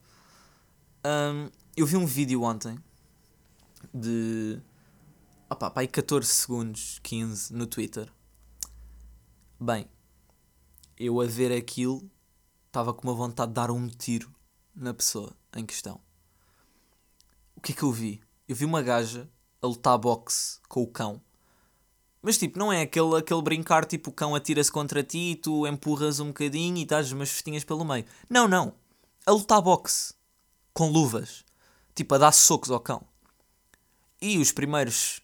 Um, 1.05 1.49
eu 1.75 1.85
vi 1.85 1.95
um 1.95 2.05
vídeo 2.05 2.43
ontem 2.43 2.77
de. 3.93 4.61
Opá, 5.49 5.69
pá, 5.71 5.81
aí 5.81 5.87
14 5.87 6.27
segundos, 6.27 6.99
15 7.01 7.53
no 7.53 7.65
Twitter. 7.65 8.11
Bem, 9.59 9.87
eu 10.97 11.19
a 11.19 11.25
ver 11.25 11.51
aquilo 11.51 12.09
estava 12.67 12.93
com 12.93 13.07
uma 13.07 13.15
vontade 13.15 13.49
de 13.49 13.55
dar 13.55 13.71
um 13.71 13.87
tiro 13.87 14.31
na 14.75 14.93
pessoa 14.93 15.35
em 15.55 15.65
questão. 15.65 15.99
O 17.59 17.61
que 17.61 17.73
é 17.73 17.75
que 17.75 17.83
eu 17.83 17.91
vi? 17.91 18.21
Eu 18.47 18.55
vi 18.55 18.63
uma 18.63 18.81
gaja 18.81 19.29
a 19.61 19.67
lutar 19.67 19.97
boxe 19.97 20.59
com 20.69 20.81
o 20.81 20.87
cão. 20.87 21.21
Mas 22.21 22.37
tipo, 22.37 22.57
não 22.57 22.71
é 22.71 22.83
aquele, 22.83 23.17
aquele 23.17 23.41
brincar 23.41 23.83
tipo 23.83 24.11
o 24.11 24.13
cão 24.13 24.33
atira-se 24.33 24.71
contra 24.71 25.03
ti 25.03 25.31
e 25.31 25.35
tu 25.35 25.67
empurras 25.67 26.21
um 26.21 26.27
bocadinho 26.27 26.77
e 26.77 26.85
dás 26.85 27.11
umas 27.11 27.29
festinhas 27.29 27.65
pelo 27.65 27.83
meio. 27.83 28.05
Não, 28.29 28.47
não. 28.47 28.75
A 29.25 29.31
lutar 29.31 29.61
boxe. 29.61 30.13
Com 30.73 30.89
luvas. 30.89 31.43
Tipo, 31.93 32.15
a 32.15 32.17
dar 32.19 32.31
socos 32.31 32.71
ao 32.71 32.79
cão. 32.79 33.03
E 34.21 34.37
os 34.37 34.53
primeiros 34.53 35.19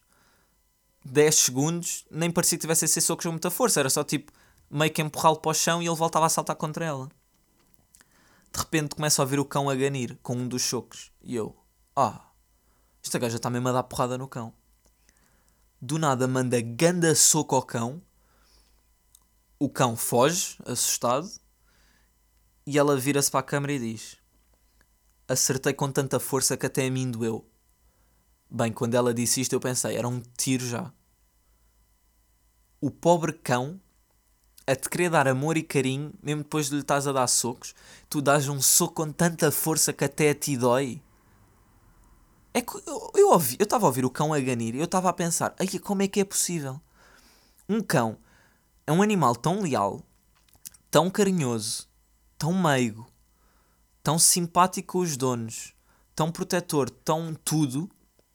10 1.05 1.35
segundos 1.35 2.05
nem 2.11 2.29
parecia 2.29 2.57
que 2.57 2.63
tivesse 2.63 2.83
a 2.83 2.87
ser 2.89 2.99
socos 2.99 3.25
com 3.25 3.31
muita 3.31 3.49
força. 3.49 3.79
Era 3.79 3.89
só 3.89 4.03
tipo 4.03 4.33
meio 4.69 4.91
que 4.91 5.01
empurrá-lo 5.01 5.37
para 5.37 5.51
o 5.51 5.53
chão 5.53 5.81
e 5.81 5.87
ele 5.87 5.95
voltava 5.95 6.25
a 6.25 6.29
saltar 6.29 6.57
contra 6.57 6.83
ela. 6.83 7.07
De 8.51 8.59
repente 8.59 8.93
começa 8.93 9.21
a 9.21 9.23
ouvir 9.23 9.39
o 9.39 9.45
cão 9.45 9.69
a 9.69 9.75
ganir 9.75 10.19
com 10.21 10.35
um 10.35 10.49
dos 10.49 10.63
socos. 10.63 11.13
E 11.23 11.33
eu, 11.33 11.55
ah, 11.95 12.29
esta 13.03 13.17
gaja 13.19 13.37
está 13.37 13.49
mesmo 13.49 13.69
a 13.69 13.71
dar 13.71 13.83
porrada 13.83 14.17
no 14.17 14.27
cão. 14.27 14.53
Do 15.81 15.99
nada 15.99 16.27
manda 16.27 16.59
ganda 16.59 17.13
soco 17.15 17.55
ao 17.55 17.63
cão. 17.63 18.01
O 19.59 19.69
cão 19.69 19.95
foge, 19.95 20.57
assustado. 20.65 21.29
E 22.65 22.77
ela 22.77 22.97
vira-se 22.97 23.29
para 23.29 23.41
a 23.41 23.43
câmera 23.43 23.73
e 23.73 23.79
diz: 23.79 24.17
Acertei 25.27 25.73
com 25.73 25.91
tanta 25.91 26.19
força 26.19 26.57
que 26.57 26.65
até 26.65 26.87
a 26.87 26.91
mim 26.91 27.09
doeu. 27.09 27.47
Bem, 28.49 28.71
quando 28.71 28.95
ela 28.95 29.13
disse 29.13 29.41
isto, 29.41 29.53
eu 29.53 29.59
pensei: 29.59 29.95
era 29.95 30.07
um 30.07 30.21
tiro 30.37 30.65
já. 30.65 30.91
O 32.81 32.91
pobre 32.91 33.33
cão 33.33 33.79
a 34.67 34.75
te 34.75 34.89
querer 34.89 35.09
dar 35.11 35.27
amor 35.27 35.57
e 35.57 35.63
carinho, 35.63 36.13
mesmo 36.21 36.41
depois 36.41 36.67
de 36.67 36.75
lhe 36.75 36.81
estás 36.81 37.07
a 37.07 37.11
dar 37.11 37.27
socos, 37.27 37.75
tu 38.09 38.21
dás 38.21 38.49
um 38.49 38.59
soco 38.61 38.95
com 38.95 39.11
tanta 39.11 39.51
força 39.51 39.93
que 39.93 40.03
até 40.03 40.31
a 40.31 40.35
ti 40.35 40.57
dói. 40.57 41.01
É 42.55 42.61
que 42.61 42.73
eu, 42.87 43.11
eu 43.15 43.31
ouvi, 43.31 43.57
eu 43.59 43.65
estava 43.65 43.85
a 43.85 43.89
ouvir 43.89 44.05
o 44.05 44.09
cão 44.09 44.33
a 44.33 44.39
ganir 44.39 44.73
e 44.75 44.77
eu 44.77 44.85
estava 44.85 45.09
a 45.09 45.13
pensar, 45.13 45.53
Ai, 45.59 45.67
como 45.77 46.03
é 46.03 46.07
que 46.07 46.21
é 46.21 46.23
possível? 46.23 46.79
Um 47.67 47.81
cão 47.81 48.17
é 48.87 48.93
um 48.93 49.01
animal 49.01 49.35
tão 49.35 49.61
leal, 49.61 50.01
tão 50.89 51.09
carinhoso, 51.09 51.85
tão 52.37 52.53
meigo, 52.53 53.05
tão 54.01 54.17
simpático 54.17 54.93
com 54.93 54.99
os 54.99 55.17
donos, 55.17 55.73
tão 56.15 56.31
protetor, 56.31 56.89
tão 56.89 57.35
tudo, 57.43 57.91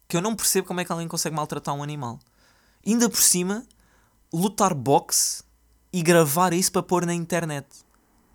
que 0.06 0.18
eu 0.18 0.20
não 0.20 0.36
percebo 0.36 0.68
como 0.68 0.80
é 0.80 0.84
que 0.84 0.92
alguém 0.92 1.08
consegue 1.08 1.34
maltratar 1.34 1.74
um 1.74 1.82
animal. 1.82 2.20
Ainda 2.86 3.08
por 3.08 3.22
cima, 3.22 3.66
lutar 4.30 4.74
boxe 4.74 5.42
e 5.90 6.02
gravar 6.02 6.52
isso 6.52 6.70
para 6.72 6.82
pôr 6.82 7.06
na 7.06 7.14
internet. 7.14 7.66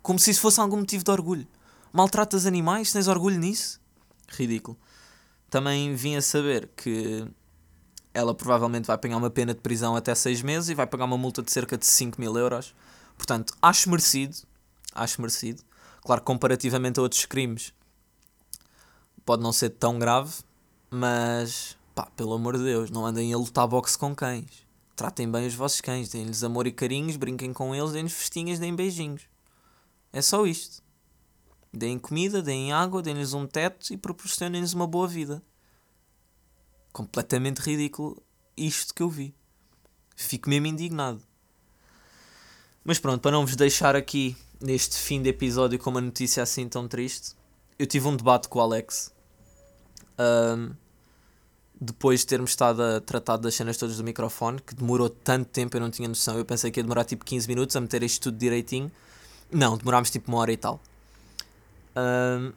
Como 0.02 0.18
se 0.18 0.32
isso 0.32 0.40
fosse 0.40 0.60
algum 0.60 0.78
motivo 0.78 1.04
de 1.04 1.10
orgulho. 1.12 1.46
Maltratas 1.92 2.44
animais? 2.44 2.90
Tens 2.90 3.06
orgulho 3.06 3.38
nisso? 3.38 3.80
Ridículo. 4.28 4.76
Também 5.50 5.94
vim 5.94 6.16
a 6.16 6.22
saber 6.22 6.68
que 6.76 7.26
ela 8.12 8.34
provavelmente 8.34 8.86
vai 8.86 8.94
apanhar 8.94 9.16
uma 9.16 9.30
pena 9.30 9.54
de 9.54 9.60
prisão 9.60 9.94
até 9.94 10.14
6 10.14 10.42
meses 10.42 10.68
e 10.70 10.74
vai 10.74 10.86
pagar 10.86 11.04
uma 11.04 11.18
multa 11.18 11.42
de 11.42 11.50
cerca 11.50 11.76
de 11.76 11.86
5 11.86 12.20
mil 12.20 12.36
euros. 12.36 12.74
Portanto, 13.16 13.54
acho 13.60 13.88
merecido. 13.90 14.36
Acho 14.94 15.20
merecido. 15.20 15.62
Claro, 16.02 16.22
comparativamente 16.22 17.00
a 17.00 17.02
outros 17.02 17.26
crimes, 17.26 17.74
pode 19.24 19.42
não 19.42 19.52
ser 19.52 19.70
tão 19.70 19.98
grave, 19.98 20.32
mas 20.88 21.76
pá, 21.94 22.06
pelo 22.16 22.32
amor 22.32 22.56
de 22.56 22.62
Deus, 22.62 22.90
não 22.90 23.04
andem 23.04 23.34
a 23.34 23.36
lutar 23.36 23.66
boxe 23.66 23.98
com 23.98 24.14
cães. 24.14 24.64
Tratem 24.94 25.28
bem 25.28 25.46
os 25.48 25.54
vossos 25.54 25.80
cães, 25.80 26.08
deem-lhes 26.08 26.44
amor 26.44 26.66
e 26.66 26.72
carinhos, 26.72 27.16
brinquem 27.16 27.52
com 27.52 27.74
eles, 27.74 27.90
deem-lhes 27.90 28.12
festinhas, 28.12 28.60
deem 28.60 28.74
beijinhos. 28.74 29.22
É 30.12 30.22
só 30.22 30.46
isto. 30.46 30.80
Deem 31.76 31.98
comida, 31.98 32.40
deem 32.40 32.72
água, 32.72 33.02
deem-lhes 33.02 33.34
um 33.34 33.46
teto 33.46 33.92
e 33.92 33.98
proporcionem-lhes 33.98 34.72
uma 34.72 34.86
boa 34.86 35.06
vida. 35.06 35.42
Completamente 36.90 37.58
ridículo 37.58 38.22
isto 38.56 38.94
que 38.94 39.02
eu 39.02 39.10
vi. 39.10 39.34
Fico 40.16 40.48
mesmo 40.48 40.68
indignado. 40.68 41.20
Mas 42.82 42.98
pronto, 42.98 43.20
para 43.20 43.32
não 43.32 43.44
vos 43.44 43.54
deixar 43.56 43.94
aqui 43.94 44.34
neste 44.58 44.96
fim 44.96 45.20
de 45.20 45.28
episódio 45.28 45.78
com 45.78 45.90
uma 45.90 46.00
notícia 46.00 46.42
assim 46.42 46.66
tão 46.66 46.88
triste, 46.88 47.36
eu 47.78 47.86
tive 47.86 48.08
um 48.08 48.16
debate 48.16 48.48
com 48.48 48.58
o 48.58 48.62
Alex. 48.62 49.12
Um, 50.18 50.74
depois 51.78 52.20
de 52.20 52.26
termos 52.28 52.52
estado 52.52 52.82
a 52.82 53.02
tratar 53.02 53.36
das 53.36 53.54
cenas 53.54 53.76
todas 53.76 53.98
do 53.98 54.04
microfone, 54.04 54.62
que 54.62 54.74
demorou 54.74 55.10
tanto 55.10 55.50
tempo, 55.50 55.76
eu 55.76 55.80
não 55.82 55.90
tinha 55.90 56.08
noção. 56.08 56.38
Eu 56.38 56.44
pensei 56.46 56.70
que 56.70 56.80
ia 56.80 56.84
demorar 56.84 57.04
tipo 57.04 57.22
15 57.22 57.46
minutos 57.46 57.76
a 57.76 57.82
meter 57.82 58.02
isto 58.02 58.22
tudo 58.22 58.38
direitinho. 58.38 58.90
Não, 59.52 59.76
demorámos 59.76 60.08
tipo 60.08 60.32
uma 60.32 60.38
hora 60.38 60.52
e 60.52 60.56
tal. 60.56 60.80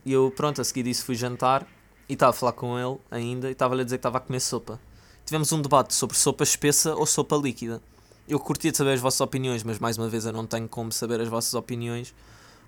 E 0.05 0.11
eu, 0.11 0.31
pronto, 0.35 0.61
a 0.61 0.63
seguir 0.63 0.83
disso 0.83 1.05
fui 1.05 1.15
jantar 1.15 1.65
e 2.07 2.13
estava 2.13 2.31
a 2.31 2.33
falar 2.33 2.53
com 2.53 2.77
ele 2.77 2.99
ainda 3.09 3.49
e 3.49 3.51
estava-lhe 3.51 3.81
a 3.81 3.83
dizer 3.83 3.97
que 3.97 3.99
estava 3.99 4.17
a 4.17 4.21
comer 4.21 4.39
sopa. 4.39 4.79
Tivemos 5.25 5.51
um 5.51 5.61
debate 5.61 5.93
sobre 5.93 6.17
sopa 6.17 6.43
espessa 6.43 6.95
ou 6.95 7.05
sopa 7.05 7.35
líquida. 7.35 7.81
Eu 8.27 8.39
curtia 8.39 8.71
de 8.71 8.77
saber 8.77 8.93
as 8.93 8.99
vossas 8.99 9.21
opiniões, 9.21 9.63
mas 9.63 9.79
mais 9.79 9.97
uma 9.97 10.07
vez 10.07 10.25
eu 10.25 10.33
não 10.33 10.45
tenho 10.45 10.67
como 10.67 10.91
saber 10.91 11.21
as 11.21 11.27
vossas 11.27 11.53
opiniões 11.53 12.13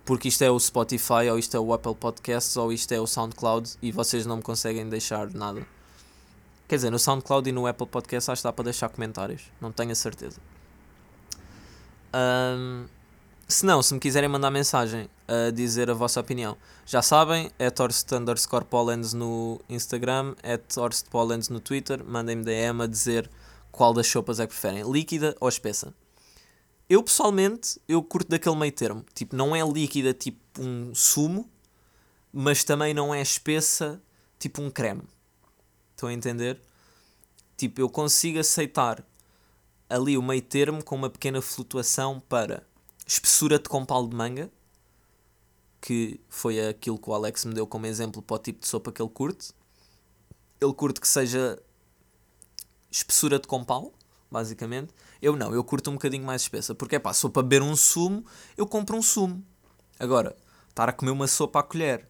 porque 0.05 0.27
isto 0.27 0.41
é 0.43 0.49
o 0.49 0.59
Spotify, 0.59 1.29
ou 1.31 1.37
isto 1.37 1.55
é 1.55 1.59
o 1.59 1.73
Apple 1.73 1.95
Podcasts, 1.95 2.57
ou 2.57 2.73
isto 2.73 2.91
é 2.91 2.99
o 2.99 3.05
SoundCloud 3.05 3.77
e 3.81 3.91
vocês 3.91 4.25
não 4.25 4.37
me 4.37 4.41
conseguem 4.41 4.87
deixar 4.89 5.31
nada. 5.31 5.65
Quer 6.67 6.75
dizer, 6.75 6.89
no 6.89 6.97
SoundCloud 6.97 7.47
e 7.49 7.51
no 7.51 7.67
Apple 7.67 7.87
Podcast 7.87 8.31
acho 8.31 8.41
que 8.41 8.47
dá 8.47 8.53
para 8.53 8.65
deixar 8.65 8.89
comentários. 8.89 9.43
Não 9.59 9.71
tenho 9.71 9.91
a 9.91 9.95
certeza. 9.95 10.39
Um, 12.13 12.85
se 13.47 13.65
não, 13.65 13.81
se 13.81 13.93
me 13.93 13.99
quiserem 13.99 14.29
mandar 14.29 14.49
mensagem 14.49 15.09
a 15.31 15.49
dizer 15.49 15.89
a 15.89 15.93
vossa 15.93 16.19
opinião, 16.19 16.57
já 16.85 17.01
sabem, 17.01 17.49
é 17.57 17.69
Torst 17.69 18.11
underscore 18.11 18.65
Pollens 18.65 19.13
no 19.13 19.61
Instagram, 19.69 20.35
é 20.43 20.57
Torst 20.57 21.07
Pollens 21.07 21.47
no 21.47 21.61
Twitter, 21.61 22.03
mandem-me 22.03 22.43
DM 22.43 22.83
a 22.83 22.87
dizer 22.87 23.29
qual 23.71 23.93
das 23.93 24.07
sopas 24.07 24.41
é 24.41 24.45
que 24.45 24.51
preferem, 24.51 24.83
líquida 24.91 25.33
ou 25.39 25.47
espessa. 25.47 25.93
Eu 26.89 27.01
pessoalmente, 27.01 27.79
eu 27.87 28.03
curto 28.03 28.29
daquele 28.29 28.57
meio 28.57 28.73
termo, 28.73 29.05
tipo, 29.13 29.33
não 29.33 29.55
é 29.55 29.65
líquida 29.65 30.13
tipo 30.13 30.37
um 30.59 30.93
sumo, 30.93 31.49
mas 32.33 32.65
também 32.65 32.93
não 32.93 33.15
é 33.15 33.21
espessa 33.21 34.01
tipo 34.37 34.61
um 34.61 34.69
creme. 34.69 35.03
Estão 35.91 36.09
a 36.09 36.13
entender? 36.13 36.59
Tipo, 37.55 37.79
eu 37.79 37.89
consigo 37.89 38.39
aceitar 38.39 39.01
ali 39.89 40.17
o 40.17 40.21
meio 40.21 40.41
termo 40.41 40.83
com 40.83 40.95
uma 40.95 41.09
pequena 41.09 41.41
flutuação 41.41 42.21
para 42.27 42.63
espessura 43.07 43.57
de 43.57 43.69
compal 43.69 44.05
de 44.05 44.15
manga, 44.15 44.51
que 45.91 46.21
foi 46.29 46.69
aquilo 46.69 46.97
que 46.97 47.09
o 47.09 47.13
Alex 47.13 47.43
me 47.43 47.53
deu 47.53 47.67
como 47.67 47.85
exemplo 47.85 48.21
para 48.21 48.35
o 48.35 48.39
tipo 48.39 48.61
de 48.61 48.67
sopa 48.67 48.93
que 48.93 49.01
ele 49.01 49.09
curte. 49.09 49.51
Ele 50.61 50.73
curte 50.73 51.01
que 51.01 51.07
seja 51.07 51.61
espessura 52.89 53.37
de 53.37 53.45
compal, 53.45 53.91
basicamente. 54.31 54.93
Eu 55.21 55.35
não, 55.35 55.53
eu 55.53 55.61
curto 55.65 55.89
um 55.89 55.95
bocadinho 55.95 56.23
mais 56.23 56.43
espessa, 56.43 56.73
porque 56.73 56.95
é 56.95 56.99
pá, 56.99 57.11
se 57.11 57.27
para 57.27 57.43
beber 57.43 57.61
um 57.61 57.75
sumo, 57.75 58.25
eu 58.55 58.65
compro 58.65 58.95
um 58.95 59.01
sumo. 59.01 59.43
Agora, 59.99 60.33
estar 60.69 60.87
a 60.87 60.93
comer 60.93 61.11
uma 61.11 61.27
sopa 61.27 61.59
à 61.59 61.63
colher 61.63 62.07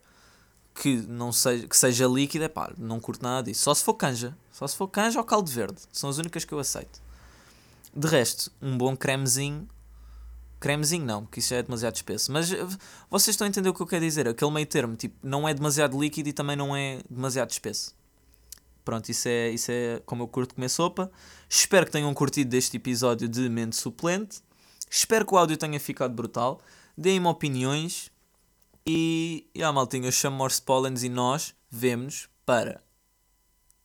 que 0.75 0.97
não 0.97 1.31
seja, 1.31 1.67
que 1.67 1.75
seja 1.75 2.05
líquida, 2.05 2.47
pá, 2.47 2.71
não 2.77 2.99
curto 2.99 3.23
nada 3.23 3.47
disso. 3.47 3.63
Só 3.63 3.73
se 3.73 3.83
for 3.83 3.95
canja. 3.95 4.37
Só 4.51 4.67
se 4.67 4.75
for 4.75 4.89
canja 4.89 5.17
ou 5.17 5.25
caldo 5.25 5.49
verde. 5.49 5.81
São 5.91 6.07
as 6.07 6.19
únicas 6.19 6.45
que 6.45 6.53
eu 6.53 6.59
aceito. 6.59 7.01
De 7.95 8.07
resto, 8.07 8.51
um 8.61 8.77
bom 8.77 8.95
cremezinho. 8.95 9.67
Cremezinho 10.61 11.03
não, 11.03 11.23
porque 11.23 11.39
isso 11.39 11.53
é 11.55 11.63
demasiado 11.63 11.95
espesso. 11.95 12.31
Mas 12.31 12.51
eh, 12.51 12.65
vocês 13.09 13.33
estão 13.33 13.45
a 13.45 13.49
entender 13.49 13.67
o 13.67 13.73
que 13.73 13.81
eu 13.81 13.87
quero 13.87 14.05
dizer. 14.05 14.27
Aquele 14.27 14.51
meio 14.51 14.67
termo, 14.67 14.95
tipo, 14.95 15.15
não 15.21 15.49
é 15.49 15.53
demasiado 15.53 15.99
líquido 15.99 16.29
e 16.29 16.33
também 16.33 16.55
não 16.55 16.75
é 16.75 17.01
demasiado 17.09 17.49
espesso. 17.49 17.95
Pronto, 18.85 19.09
isso 19.09 19.27
é, 19.27 19.49
isso 19.49 19.71
é 19.71 20.01
como 20.05 20.23
eu 20.23 20.27
curto 20.27 20.53
comer 20.53 20.69
sopa. 20.69 21.11
Espero 21.49 21.87
que 21.87 21.91
tenham 21.91 22.13
curtido 22.13 22.51
deste 22.51 22.77
episódio 22.77 23.27
de 23.27 23.49
mente 23.49 23.75
suplente. 23.75 24.41
Espero 24.89 25.25
que 25.25 25.33
o 25.33 25.37
áudio 25.37 25.57
tenha 25.57 25.79
ficado 25.79 26.13
brutal. 26.13 26.61
Deem-me 26.95 27.27
opiniões. 27.27 28.11
E, 28.85 29.47
e 29.55 29.63
ah, 29.63 29.73
maltinha, 29.73 30.07
eu 30.07 30.11
chamo 30.11 30.37
Morse 30.37 30.61
Pollens 30.61 31.03
e 31.03 31.09
nós 31.09 31.55
vemos 31.69 32.29
para 32.45 32.81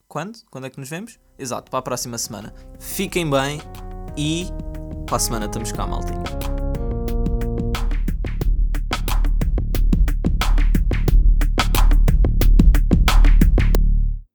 quando? 0.08 0.38
Quando 0.50 0.66
é 0.66 0.70
que 0.70 0.78
nos 0.78 0.88
vemos? 0.88 1.18
Exato, 1.38 1.70
para 1.70 1.78
a 1.80 1.82
próxima 1.82 2.18
semana. 2.18 2.54
Fiquem 2.78 3.28
bem 3.28 3.60
e 4.16 4.46
para 5.06 5.16
a 5.16 5.20
semana 5.20 5.46
estamos 5.46 5.72
cá, 5.72 5.86
maltinho. 5.86 6.55